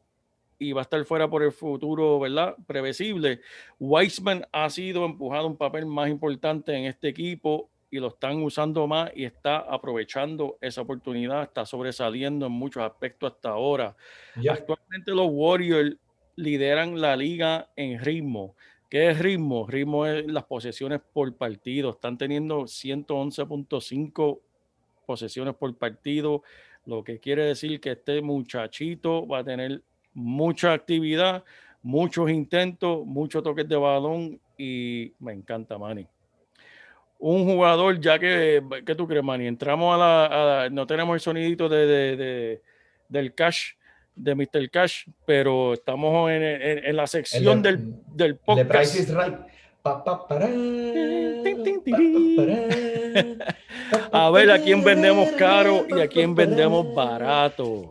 y 0.59 0.73
va 0.73 0.83
a 0.83 0.85
estar 0.85 1.03
fuera 1.07 1.31
por 1.31 1.43
el 1.43 1.51
futuro, 1.51 2.21
¿verdad? 2.21 2.55
Previsible. 2.67 3.41
Weisman 3.79 4.47
ha 4.53 4.69
sido 4.69 5.07
empujado 5.07 5.47
un 5.47 5.57
papel 5.57 5.87
más 5.87 6.11
importante 6.11 6.75
en 6.77 6.85
este 6.85 7.09
equipo 7.09 7.71
y 7.91 8.01
lo 8.01 8.09
están 8.09 8.43
usando 8.43 8.87
más 8.87 9.13
y 9.15 9.25
está 9.25 9.57
aprovechando 9.61 10.59
esa 10.61 10.83
oportunidad, 10.83 11.45
está 11.45 11.65
sobresaliendo 11.65 12.45
en 12.45 12.53
muchos 12.53 12.83
aspectos 12.83 13.33
hasta 13.33 13.49
ahora. 13.49 13.97
Actualmente 14.47 15.13
los 15.13 15.29
Warriors 15.31 15.97
lideran 16.37 17.01
la 17.01 17.17
liga 17.17 17.71
en 17.77 17.99
ritmo. 17.99 18.57
¿Qué 18.91 19.09
es 19.09 19.19
ritmo? 19.19 19.67
Ritmo 19.67 20.05
es 20.05 20.27
las 20.27 20.45
posesiones 20.45 21.01
por 21.15 21.35
partido. 21.35 21.93
Están 21.93 22.19
teniendo 22.19 22.65
111.5 22.65 24.41
posesiones 25.11 25.57
por 25.57 25.77
partido, 25.77 26.45
lo 26.87 27.03
que 27.03 27.19
quiere 27.19 27.43
decir 27.43 27.81
que 27.81 27.91
este 27.91 28.23
muchachito 28.23 29.27
va 29.27 29.39
a 29.39 29.45
tener 29.45 29.83
mucha 30.15 30.73
actividad, 30.73 31.43
muchos 31.83 32.31
intentos, 32.31 33.05
muchos 33.05 33.43
toques 33.43 33.69
de 33.69 33.75
balón 33.75 34.41
y 34.57 35.13
me 35.19 35.33
encanta 35.33 35.77
Manny. 35.79 36.07
Un 37.19 37.45
jugador, 37.45 38.01
ya 38.01 38.21
que, 38.21 38.63
¿qué 38.87 38.95
tú 38.95 39.09
crees, 39.09 39.25
Manny? 39.25 39.49
Entramos 39.49 39.93
a 39.93 39.99
la, 39.99 40.69
no 40.71 40.87
tenemos 40.87 41.13
el 41.15 41.21
sonidito 41.21 41.69
de, 41.69 42.61
del 43.09 43.35
cash, 43.35 43.73
de 44.15 44.37
Mr. 44.37 44.71
Cash, 44.71 45.07
pero 45.27 45.75
estamos 45.75 46.31
en, 46.31 46.43
en, 46.43 46.97
la 46.97 47.09
sección 47.09 47.63
del, 47.63 47.97
del 48.15 48.37
podcast. 48.37 48.71
Price 48.71 48.99
is 49.01 49.13
Right. 49.13 49.35
A 54.13 54.31
ver 54.31 54.51
a 54.51 54.59
quién 54.59 54.85
vendemos 54.85 55.31
caro 55.33 55.87
y 55.89 56.01
a 56.01 56.09
quién 56.09 56.35
vendemos 56.35 56.95
barato. 56.95 57.89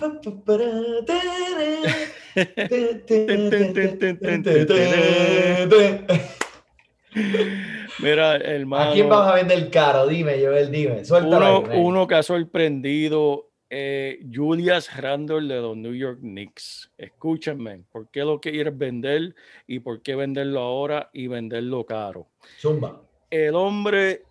Mira, 8.00 8.36
hermano. 8.38 8.92
¿A 8.92 8.94
quién 8.94 9.10
vamos 9.10 9.28
a 9.28 9.36
vender 9.36 9.70
caro? 9.70 10.08
Dime, 10.08 10.40
Joel, 10.42 10.72
dime. 10.72 11.02
Uno, 11.10 11.64
uno 11.76 12.08
que 12.08 12.16
ha 12.16 12.24
sorprendido 12.24 13.49
eh, 13.70 14.26
Julius 14.34 14.96
Randle 14.96 15.54
de 15.54 15.62
los 15.62 15.78
New 15.78 15.94
York 15.94 16.20
Knicks. 16.20 16.92
Escúchenme, 16.98 17.84
¿por 17.92 18.08
qué 18.10 18.22
lo 18.22 18.40
quieres 18.40 18.78
vender 18.78 19.36
y 19.68 19.80
por 19.80 20.02
qué 20.02 20.16
venderlo 20.16 20.60
ahora 20.60 21.10
y 21.14 21.28
venderlo 21.28 21.86
caro? 21.86 22.28
Zumba. 22.60 23.02
El 23.30 23.56
hombre 23.56 24.24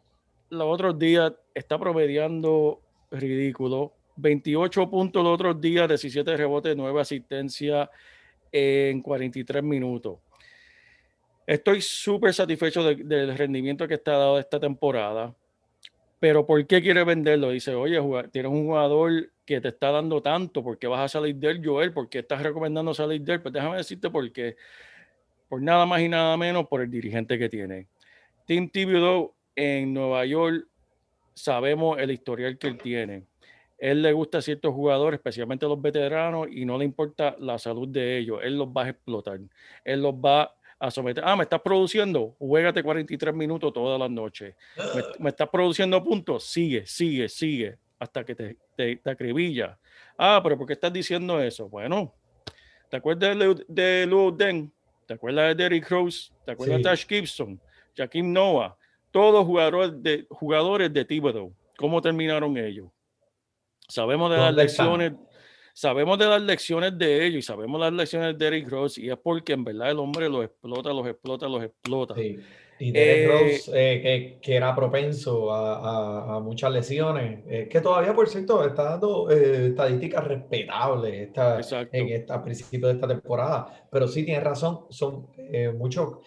los 0.50 0.66
otros 0.66 0.98
días 0.98 1.32
está 1.54 1.78
promediando 1.78 2.80
ridículo. 3.10 3.92
28 4.16 4.90
puntos 4.90 5.22
los 5.22 5.34
otros 5.34 5.60
días, 5.60 5.86
17 5.86 6.36
rebotes, 6.36 6.76
9 6.76 7.00
asistencias 7.00 7.88
en 8.50 9.00
43 9.00 9.62
minutos. 9.62 10.18
Estoy 11.46 11.80
súper 11.80 12.34
satisfecho 12.34 12.82
del 12.82 13.36
rendimiento 13.36 13.86
que 13.86 13.94
está 13.94 14.12
dado 14.12 14.38
esta 14.38 14.58
temporada. 14.58 15.34
Pero 16.20 16.46
¿por 16.46 16.66
qué 16.66 16.82
quiere 16.82 17.04
venderlo? 17.04 17.50
Dice, 17.50 17.74
oye, 17.74 18.00
tienes 18.32 18.50
un 18.50 18.66
jugador 18.66 19.30
que 19.44 19.60
te 19.60 19.68
está 19.68 19.90
dando 19.90 20.20
tanto, 20.20 20.62
¿por 20.62 20.78
qué 20.78 20.86
vas 20.86 21.00
a 21.00 21.08
salir 21.08 21.36
de 21.36 21.48
él, 21.48 21.62
Joel? 21.64 21.92
¿Por 21.92 22.08
qué 22.08 22.18
estás 22.18 22.42
recomendando 22.42 22.92
salir 22.92 23.22
de 23.22 23.34
él? 23.34 23.42
Pues 23.42 23.54
déjame 23.54 23.76
decirte 23.76 24.10
por 24.10 24.30
qué. 24.32 24.56
Por 25.48 25.62
nada 25.62 25.86
más 25.86 26.00
y 26.00 26.08
nada 26.08 26.36
menos 26.36 26.66
por 26.66 26.82
el 26.82 26.90
dirigente 26.90 27.38
que 27.38 27.48
tiene. 27.48 27.86
Tim 28.46 28.68
Thibodeau 28.68 29.34
en 29.54 29.94
Nueva 29.94 30.26
York 30.26 30.66
sabemos 31.34 31.98
el 31.98 32.10
historial 32.10 32.58
que 32.58 32.66
él 32.66 32.78
tiene. 32.78 33.24
Él 33.78 34.02
le 34.02 34.12
gusta 34.12 34.38
a 34.38 34.42
ciertos 34.42 34.74
jugadores, 34.74 35.18
especialmente 35.18 35.66
los 35.66 35.80
veteranos, 35.80 36.48
y 36.50 36.64
no 36.64 36.76
le 36.76 36.84
importa 36.84 37.36
la 37.38 37.58
salud 37.58 37.88
de 37.88 38.18
ellos. 38.18 38.40
Él 38.42 38.58
los 38.58 38.68
va 38.68 38.84
a 38.84 38.88
explotar. 38.88 39.38
Él 39.84 40.02
los 40.02 40.14
va 40.14 40.52
a 40.78 40.90
someter. 40.90 41.24
Ah, 41.26 41.36
me 41.36 41.42
estás 41.42 41.60
produciendo, 41.60 42.36
juégate 42.38 42.82
43 42.82 43.34
minutos 43.34 43.72
todas 43.72 43.98
las 43.98 44.10
noches. 44.10 44.54
Me, 45.18 45.30
estás 45.30 45.48
produciendo 45.48 46.02
puntos, 46.02 46.44
sigue, 46.44 46.86
sigue, 46.86 47.28
sigue, 47.28 47.78
hasta 47.98 48.24
que 48.24 48.34
te, 48.34 48.56
te, 48.76 49.00
acribilla. 49.04 49.78
Ah, 50.16 50.40
pero 50.42 50.56
¿por 50.56 50.66
qué 50.66 50.74
estás 50.74 50.92
diciendo 50.92 51.40
eso? 51.40 51.68
Bueno, 51.68 52.14
¿te 52.88 52.96
acuerdas 52.96 53.38
de, 53.38 53.64
de 53.66 54.06
Lou 54.06 54.36
Den? 54.36 54.72
¿Te 55.06 55.14
acuerdas 55.14 55.48
de 55.48 55.62
Derrick 55.62 55.88
Rose? 55.88 56.30
¿Te 56.44 56.52
acuerdas 56.52 56.78
de 56.78 56.82
Tash 56.84 57.06
Gibson? 57.06 57.60
Jaquim 57.96 58.32
Noah? 58.32 58.76
Todos 59.10 59.44
jugadores 59.46 60.02
de, 60.02 60.26
jugadores 60.28 60.92
de 60.92 61.04
Thibodeau. 61.04 61.52
¿Cómo 61.76 62.02
terminaron 62.02 62.56
ellos? 62.56 62.88
Sabemos 63.88 64.30
de 64.30 64.36
las 64.36 64.54
lecciones 64.54 65.12
sabemos 65.78 66.18
de 66.18 66.26
las 66.26 66.42
lecciones 66.42 66.98
de 66.98 67.24
ellos 67.24 67.38
y 67.38 67.42
sabemos 67.42 67.80
las 67.80 67.92
lecciones 67.92 68.36
de 68.36 68.44
Derrick 68.44 68.68
Rose 68.68 69.00
y 69.00 69.10
es 69.10 69.16
porque 69.16 69.52
en 69.52 69.62
verdad 69.62 69.92
el 69.92 70.00
hombre 70.00 70.28
los 70.28 70.44
explota, 70.44 70.92
los 70.92 71.06
explota, 71.06 71.48
los 71.48 71.62
explota. 71.62 72.14
Y 72.80 72.90
Derrick 72.90 73.24
eh, 73.24 73.26
Rose, 73.28 73.72
eh, 73.74 74.38
que, 74.42 74.56
era 74.56 74.74
propenso 74.74 75.52
a, 75.52 76.40
muchas 76.40 76.72
lesiones, 76.72 77.44
eh, 77.48 77.68
que 77.70 77.80
todavía, 77.80 78.12
por 78.12 78.28
cierto, 78.28 78.66
está 78.66 78.82
dando 78.82 79.30
estadísticas 79.30 80.26
respetables 80.26 81.14
en 81.14 82.08
esta, 82.08 82.34
a 82.34 82.42
principio 82.42 82.88
de 82.88 82.94
esta 82.94 83.06
temporada, 83.06 83.86
pero 83.88 84.08
sí 84.08 84.24
tiene 84.24 84.40
razón, 84.40 84.86
son 84.90 85.28
muchos, 85.76 86.18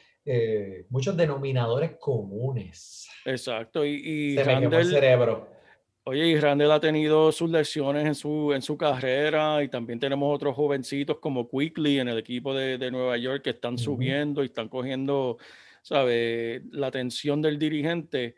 muchos 0.87 1.17
denominadores 1.17 1.97
comunes. 1.99 3.09
Exacto, 3.25 3.83
y, 3.83 3.95
y 3.95 4.35
Se 4.37 4.45
me 4.45 4.77
el 4.77 4.85
cerebro 4.85 5.60
Oye, 6.03 6.27
y 6.29 6.39
Randall 6.39 6.71
ha 6.71 6.79
tenido 6.79 7.31
sus 7.31 7.49
lecciones 7.51 8.05
en 8.07 8.15
su, 8.15 8.53
en 8.53 8.61
su 8.63 8.75
carrera 8.75 9.63
y 9.63 9.69
también 9.69 9.99
tenemos 9.99 10.33
otros 10.33 10.55
jovencitos 10.55 11.19
como 11.19 11.47
Quickly 11.47 11.99
en 11.99 12.07
el 12.07 12.17
equipo 12.17 12.55
de, 12.55 12.79
de 12.79 12.89
Nueva 12.89 13.17
York 13.17 13.43
que 13.43 13.51
están 13.51 13.77
subiendo 13.77 14.41
y 14.41 14.47
están 14.47 14.67
cogiendo, 14.67 15.37
¿sabe? 15.83 16.63
La 16.71 16.87
atención 16.87 17.39
del 17.39 17.59
dirigente, 17.59 18.33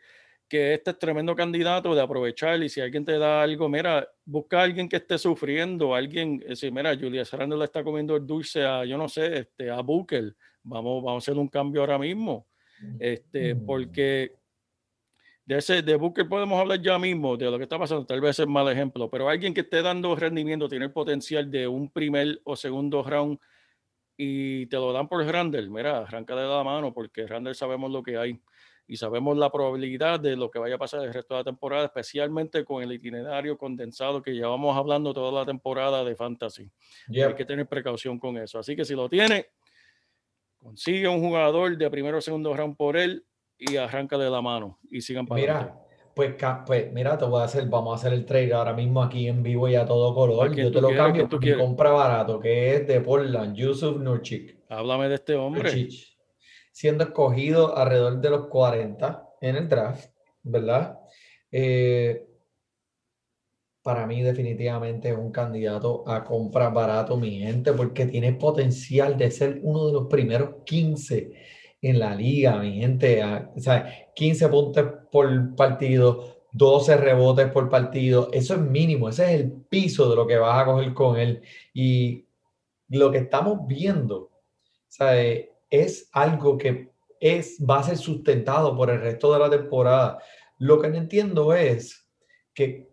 que 0.46 0.74
este 0.74 0.90
es 0.90 0.98
tremendo 0.98 1.34
candidato 1.34 1.94
de 1.94 2.02
aprovechar 2.02 2.62
y 2.62 2.68
si 2.68 2.82
alguien 2.82 3.02
te 3.02 3.16
da 3.18 3.42
algo, 3.42 3.66
mira, 3.70 4.06
busca 4.26 4.60
a 4.60 4.64
alguien 4.64 4.86
que 4.86 4.96
esté 4.96 5.16
sufriendo, 5.16 5.94
alguien, 5.94 6.44
si 6.54 6.70
mira, 6.70 6.94
Julius 6.94 7.32
Randall 7.32 7.62
está 7.62 7.82
comiendo 7.82 8.14
el 8.16 8.26
dulce 8.26 8.62
a, 8.62 8.84
yo 8.84 8.98
no 8.98 9.08
sé, 9.08 9.38
este, 9.38 9.70
a 9.70 9.80
Booker, 9.80 10.34
vamos, 10.64 11.02
vamos 11.02 11.26
a 11.26 11.30
hacer 11.30 11.40
un 11.40 11.48
cambio 11.48 11.80
ahora 11.80 11.98
mismo 11.98 12.46
Este, 13.00 13.54
Mm. 13.54 13.64
porque 13.64 14.32
de 15.46 15.58
ese 15.58 15.82
de 15.82 15.96
Booker 15.96 16.28
podemos 16.28 16.58
hablar 16.58 16.80
ya 16.80 16.98
mismo 16.98 17.36
de 17.36 17.50
lo 17.50 17.58
que 17.58 17.64
está 17.64 17.78
pasando, 17.78 18.06
tal 18.06 18.20
vez 18.20 18.38
es 18.38 18.46
mal 18.46 18.68
ejemplo, 18.70 19.10
pero 19.10 19.28
alguien 19.28 19.52
que 19.52 19.60
esté 19.60 19.82
dando 19.82 20.16
rendimiento 20.16 20.68
tiene 20.68 20.86
el 20.86 20.92
potencial 20.92 21.50
de 21.50 21.68
un 21.68 21.90
primer 21.90 22.40
o 22.44 22.56
segundo 22.56 23.02
round 23.02 23.38
y 24.16 24.66
te 24.66 24.76
lo 24.76 24.92
dan 24.92 25.08
por 25.08 25.24
Randall, 25.26 25.68
mira, 25.70 25.98
arranca 25.98 26.34
de 26.34 26.46
la 26.46 26.62
mano 26.64 26.94
porque 26.94 27.26
Randall 27.26 27.54
sabemos 27.54 27.90
lo 27.90 28.02
que 28.02 28.16
hay 28.16 28.40
y 28.86 28.96
sabemos 28.96 29.36
la 29.36 29.50
probabilidad 29.50 30.20
de 30.20 30.36
lo 30.36 30.50
que 30.50 30.58
vaya 30.58 30.76
a 30.76 30.78
pasar 30.78 31.02
el 31.02 31.12
resto 31.12 31.34
de 31.34 31.40
la 31.40 31.44
temporada, 31.44 31.86
especialmente 31.86 32.64
con 32.64 32.82
el 32.82 32.92
itinerario 32.92 33.56
condensado 33.56 34.22
que 34.22 34.32
llevamos 34.32 34.76
hablando 34.76 35.14
toda 35.14 35.32
la 35.32 35.46
temporada 35.46 36.04
de 36.04 36.14
Fantasy. 36.14 36.70
Yep. 37.08 37.28
Hay 37.28 37.34
que 37.34 37.44
tener 37.46 37.66
precaución 37.66 38.18
con 38.18 38.36
eso. 38.36 38.58
Así 38.58 38.76
que 38.76 38.84
si 38.84 38.94
lo 38.94 39.08
tiene, 39.08 39.46
consigue 40.58 41.08
un 41.08 41.20
jugador 41.20 41.78
de 41.78 41.90
primero 41.90 42.18
o 42.18 42.20
segundo 42.20 42.54
round 42.54 42.76
por 42.76 42.98
él 42.98 43.24
y 43.58 43.76
arranca 43.76 44.18
de 44.18 44.30
la 44.30 44.40
mano 44.42 44.78
y 44.90 45.00
sigan 45.00 45.26
para 45.26 45.40
adelante. 45.40 45.72
Mira, 45.72 45.84
pues, 46.14 46.34
pues 46.66 46.92
mira, 46.92 47.18
te 47.18 47.24
voy 47.24 47.40
a 47.40 47.44
hacer, 47.44 47.66
vamos 47.66 47.92
a 47.92 47.96
hacer 47.96 48.12
el 48.12 48.24
trade 48.24 48.52
ahora 48.52 48.72
mismo 48.72 49.02
aquí 49.02 49.26
en 49.26 49.42
vivo 49.42 49.68
y 49.68 49.74
a 49.74 49.84
todo 49.84 50.12
¿A 50.12 50.14
color. 50.14 50.54
Yo 50.54 50.70
te 50.70 50.80
lo 50.80 50.94
cambio 50.94 51.28
por 51.28 51.44
mi 51.44 51.54
compra 51.54 51.90
barato, 51.90 52.38
que 52.38 52.76
es 52.76 52.86
de 52.86 53.00
Portland, 53.00 53.56
Yusuf 53.56 53.98
Nurkic. 53.98 54.58
Háblame 54.68 55.08
de 55.08 55.16
este 55.16 55.34
hombre. 55.34 55.88
Siendo 56.72 57.04
escogido 57.04 57.76
alrededor 57.76 58.20
de 58.20 58.30
los 58.30 58.46
40 58.46 59.28
en 59.40 59.56
el 59.56 59.68
draft, 59.68 60.10
¿verdad? 60.42 60.98
Eh, 61.50 62.26
para 63.82 64.06
mí 64.06 64.22
definitivamente 64.22 65.10
es 65.10 65.16
un 65.16 65.30
candidato 65.30 66.08
a 66.08 66.24
compra 66.24 66.70
barato, 66.70 67.16
mi 67.16 67.38
gente, 67.38 67.72
porque 67.72 68.06
tiene 68.06 68.32
potencial 68.32 69.16
de 69.18 69.30
ser 69.30 69.60
uno 69.62 69.86
de 69.86 69.92
los 69.92 70.06
primeros 70.06 70.62
15 70.64 71.32
en 71.84 71.98
la 71.98 72.14
liga, 72.14 72.58
mi 72.58 72.80
gente. 72.80 73.22
o 73.24 73.60
sea, 73.60 74.10
15 74.14 74.48
puntos 74.48 74.86
por 75.12 75.54
partido, 75.54 76.38
12 76.52 76.96
rebotes 76.96 77.50
por 77.50 77.68
partido, 77.68 78.30
eso 78.32 78.54
es 78.54 78.60
mínimo, 78.60 79.08
ese 79.08 79.24
es 79.24 79.40
el 79.40 79.52
piso 79.52 80.08
de 80.08 80.16
lo 80.16 80.26
que 80.26 80.36
vas 80.38 80.62
a 80.62 80.64
coger 80.64 80.94
con 80.94 81.18
él. 81.18 81.42
Y 81.72 82.26
lo 82.88 83.10
que 83.10 83.18
estamos 83.18 83.66
viendo, 83.66 84.30
eh, 85.00 85.50
es 85.70 86.08
algo 86.12 86.56
que 86.56 86.90
es, 87.20 87.58
va 87.68 87.80
a 87.80 87.82
ser 87.82 87.96
sustentado 87.96 88.76
por 88.76 88.90
el 88.90 89.00
resto 89.00 89.32
de 89.32 89.38
la 89.38 89.50
temporada. 89.50 90.18
Lo 90.58 90.80
que 90.80 90.88
no 90.88 90.96
entiendo 90.96 91.52
es 91.54 92.08
que 92.54 92.88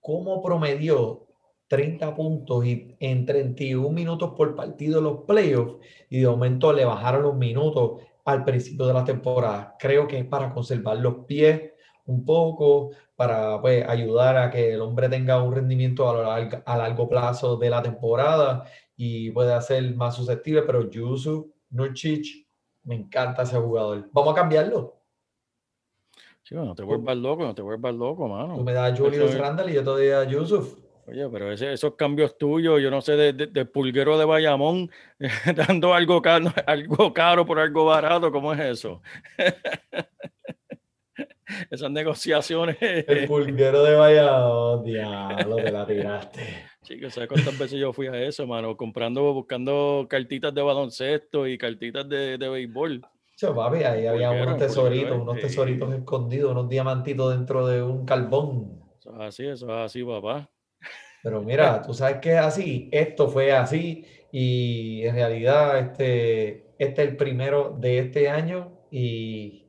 cómo 0.00 0.42
promedió 0.42 1.26
30 1.68 2.14
puntos 2.14 2.64
y 2.64 2.96
en 3.00 3.26
31 3.26 3.90
minutos 3.90 4.32
por 4.36 4.54
partido 4.54 5.00
los 5.00 5.24
playoffs 5.24 5.76
y 6.08 6.20
de 6.20 6.28
momento 6.28 6.72
le 6.72 6.84
bajaron 6.84 7.22
los 7.22 7.36
minutos 7.36 8.00
al 8.26 8.44
principio 8.44 8.86
de 8.86 8.92
la 8.92 9.04
temporada. 9.04 9.74
Creo 9.78 10.06
que 10.06 10.18
es 10.18 10.26
para 10.26 10.52
conservar 10.52 10.98
los 10.98 11.24
pies 11.26 11.72
un 12.06 12.24
poco, 12.24 12.90
para 13.14 13.60
pues, 13.60 13.88
ayudar 13.88 14.36
a 14.36 14.50
que 14.50 14.74
el 14.74 14.80
hombre 14.80 15.08
tenga 15.08 15.42
un 15.42 15.54
rendimiento 15.54 16.08
a, 16.08 16.12
lo 16.12 16.22
largo, 16.24 16.62
a 16.64 16.76
largo 16.76 17.08
plazo 17.08 17.56
de 17.56 17.70
la 17.70 17.82
temporada 17.82 18.64
y 18.96 19.30
pueda 19.30 19.60
ser 19.60 19.94
más 19.94 20.16
susceptible, 20.16 20.62
pero 20.62 20.90
Yusuf 20.90 21.46
Nurkic, 21.70 22.46
me 22.84 22.96
encanta 22.96 23.42
ese 23.42 23.58
jugador. 23.58 24.08
Vamos 24.12 24.32
a 24.32 24.36
cambiarlo. 24.36 24.96
Chico, 26.42 26.64
no 26.64 26.74
te 26.74 26.84
vuelvas 26.84 27.16
loco, 27.16 27.42
no 27.42 27.54
te 27.54 27.62
vuelvas 27.62 27.94
loco, 27.94 28.24
Tú 28.24 28.28
mano. 28.28 28.56
me 28.58 28.72
das 28.72 28.92
a 28.92 28.96
Julius 28.96 29.34
y 29.34 29.72
yo 29.72 29.82
te 29.82 29.90
doy 29.90 30.08
a 30.10 30.24
Yusuf. 30.24 30.85
Oye, 31.08 31.24
pero 31.30 31.52
ese- 31.52 31.72
esos 31.72 31.94
cambios 31.94 32.36
tuyos, 32.36 32.82
yo 32.82 32.90
no 32.90 33.00
sé, 33.00 33.12
de, 33.16 33.32
de- 33.32 33.46
de 33.46 33.64
pulguero 33.64 34.18
de 34.18 34.24
Bayamón, 34.24 34.90
dando 35.56 35.94
algo 35.94 36.20
caro, 36.20 36.52
algo 36.66 37.14
caro 37.14 37.46
por 37.46 37.60
algo 37.60 37.84
barato, 37.84 38.32
¿cómo 38.32 38.52
es 38.52 38.58
eso? 38.60 39.00
Esas 41.70 41.90
negociaciones, 41.92 42.76
El 42.80 43.24
pulguero 43.26 43.84
de 43.84 43.94
Valladolid, 43.94 44.92
diablo, 44.92 45.62
te 45.62 45.70
la 45.70 45.86
tiraste. 45.86 46.40
chicos, 46.82 47.14
¿sabes 47.14 47.28
cuántas 47.28 47.56
veces 47.56 47.78
yo 47.78 47.92
fui 47.92 48.08
a 48.08 48.20
eso, 48.20 48.44
mano? 48.48 48.76
Comprando, 48.76 49.32
buscando 49.32 50.06
cartitas 50.10 50.52
de 50.52 50.60
baloncesto 50.62 51.46
y 51.46 51.56
cartitas 51.56 52.08
de, 52.08 52.36
de 52.36 52.48
béisbol. 52.48 53.00
Che, 53.36 53.46
papi, 53.48 53.76
ahí 53.84 54.06
había 54.06 54.30
Pulguero, 54.30 54.46
unos 54.48 54.58
tesoritos, 54.58 55.10
eh, 55.10 55.20
unos 55.20 55.40
tesoritos 55.40 55.94
escondidos, 55.94 56.50
unos 56.50 56.68
diamantitos 56.68 57.32
dentro 57.32 57.64
de 57.68 57.80
un 57.82 58.04
carbón. 58.04 58.82
Eso 58.98 59.12
es 59.14 59.20
así, 59.20 59.46
eso 59.46 59.66
es 59.66 59.72
así, 59.84 60.02
papá. 60.02 60.50
Pero 61.26 61.42
mira, 61.42 61.82
tú 61.82 61.92
sabes 61.92 62.18
que 62.18 62.34
es 62.34 62.38
así, 62.38 62.88
esto 62.92 63.28
fue 63.28 63.50
así 63.50 64.04
y 64.30 65.02
en 65.02 65.16
realidad 65.16 65.76
este, 65.76 66.68
este 66.78 67.02
es 67.02 67.08
el 67.08 67.16
primero 67.16 67.76
de 67.80 67.98
este 67.98 68.28
año 68.28 68.78
y 68.92 69.66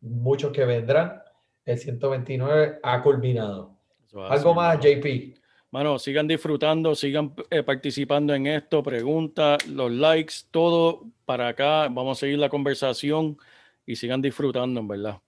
muchos 0.00 0.50
que 0.50 0.64
vendrán. 0.64 1.22
El 1.64 1.78
129 1.78 2.80
ha 2.82 3.02
culminado. 3.04 3.78
Algo 4.16 4.52
más. 4.52 4.80
JP. 4.80 5.36
Mano, 5.70 5.96
sigan 6.00 6.26
disfrutando, 6.26 6.92
sigan 6.96 7.34
eh, 7.50 7.62
participando 7.62 8.34
en 8.34 8.48
esto, 8.48 8.82
preguntas, 8.82 9.64
los 9.68 9.92
likes, 9.92 10.34
todo 10.50 11.04
para 11.24 11.46
acá. 11.46 11.86
Vamos 11.88 12.18
a 12.18 12.20
seguir 12.22 12.40
la 12.40 12.48
conversación 12.48 13.38
y 13.86 13.94
sigan 13.94 14.20
disfrutando, 14.20 14.80
en 14.80 14.88
verdad. 14.88 15.20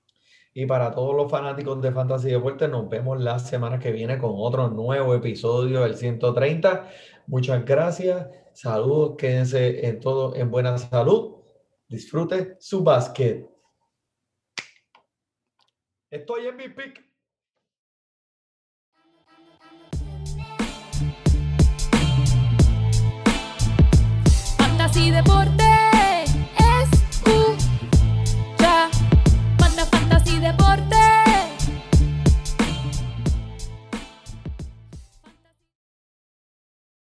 Y 0.61 0.67
para 0.67 0.91
todos 0.91 1.15
los 1.15 1.31
fanáticos 1.31 1.81
de 1.81 1.93
Fantasy 1.93 2.31
Deportes, 2.31 2.69
nos 2.69 2.89
vemos 2.89 3.21
la 3.21 3.39
semana 3.39 3.79
que 3.79 3.93
viene 3.93 4.19
con 4.19 4.33
otro 4.35 4.67
nuevo 4.67 5.15
episodio 5.15 5.83
del 5.83 5.95
130. 5.95 6.91
Muchas 7.29 7.65
gracias. 7.65 8.27
Saludos, 8.55 9.15
quédense 9.17 9.87
en 9.87 10.01
todo 10.01 10.35
en 10.35 10.51
buena 10.51 10.77
salud. 10.77 11.37
Disfrute 11.87 12.57
su 12.59 12.83
básquet. 12.83 13.49
Estoy 16.11 16.49
en 16.49 16.57
mi 16.57 16.69
pick. 16.71 17.09
Fantasy 24.59 25.13
Deportes. 25.13 25.68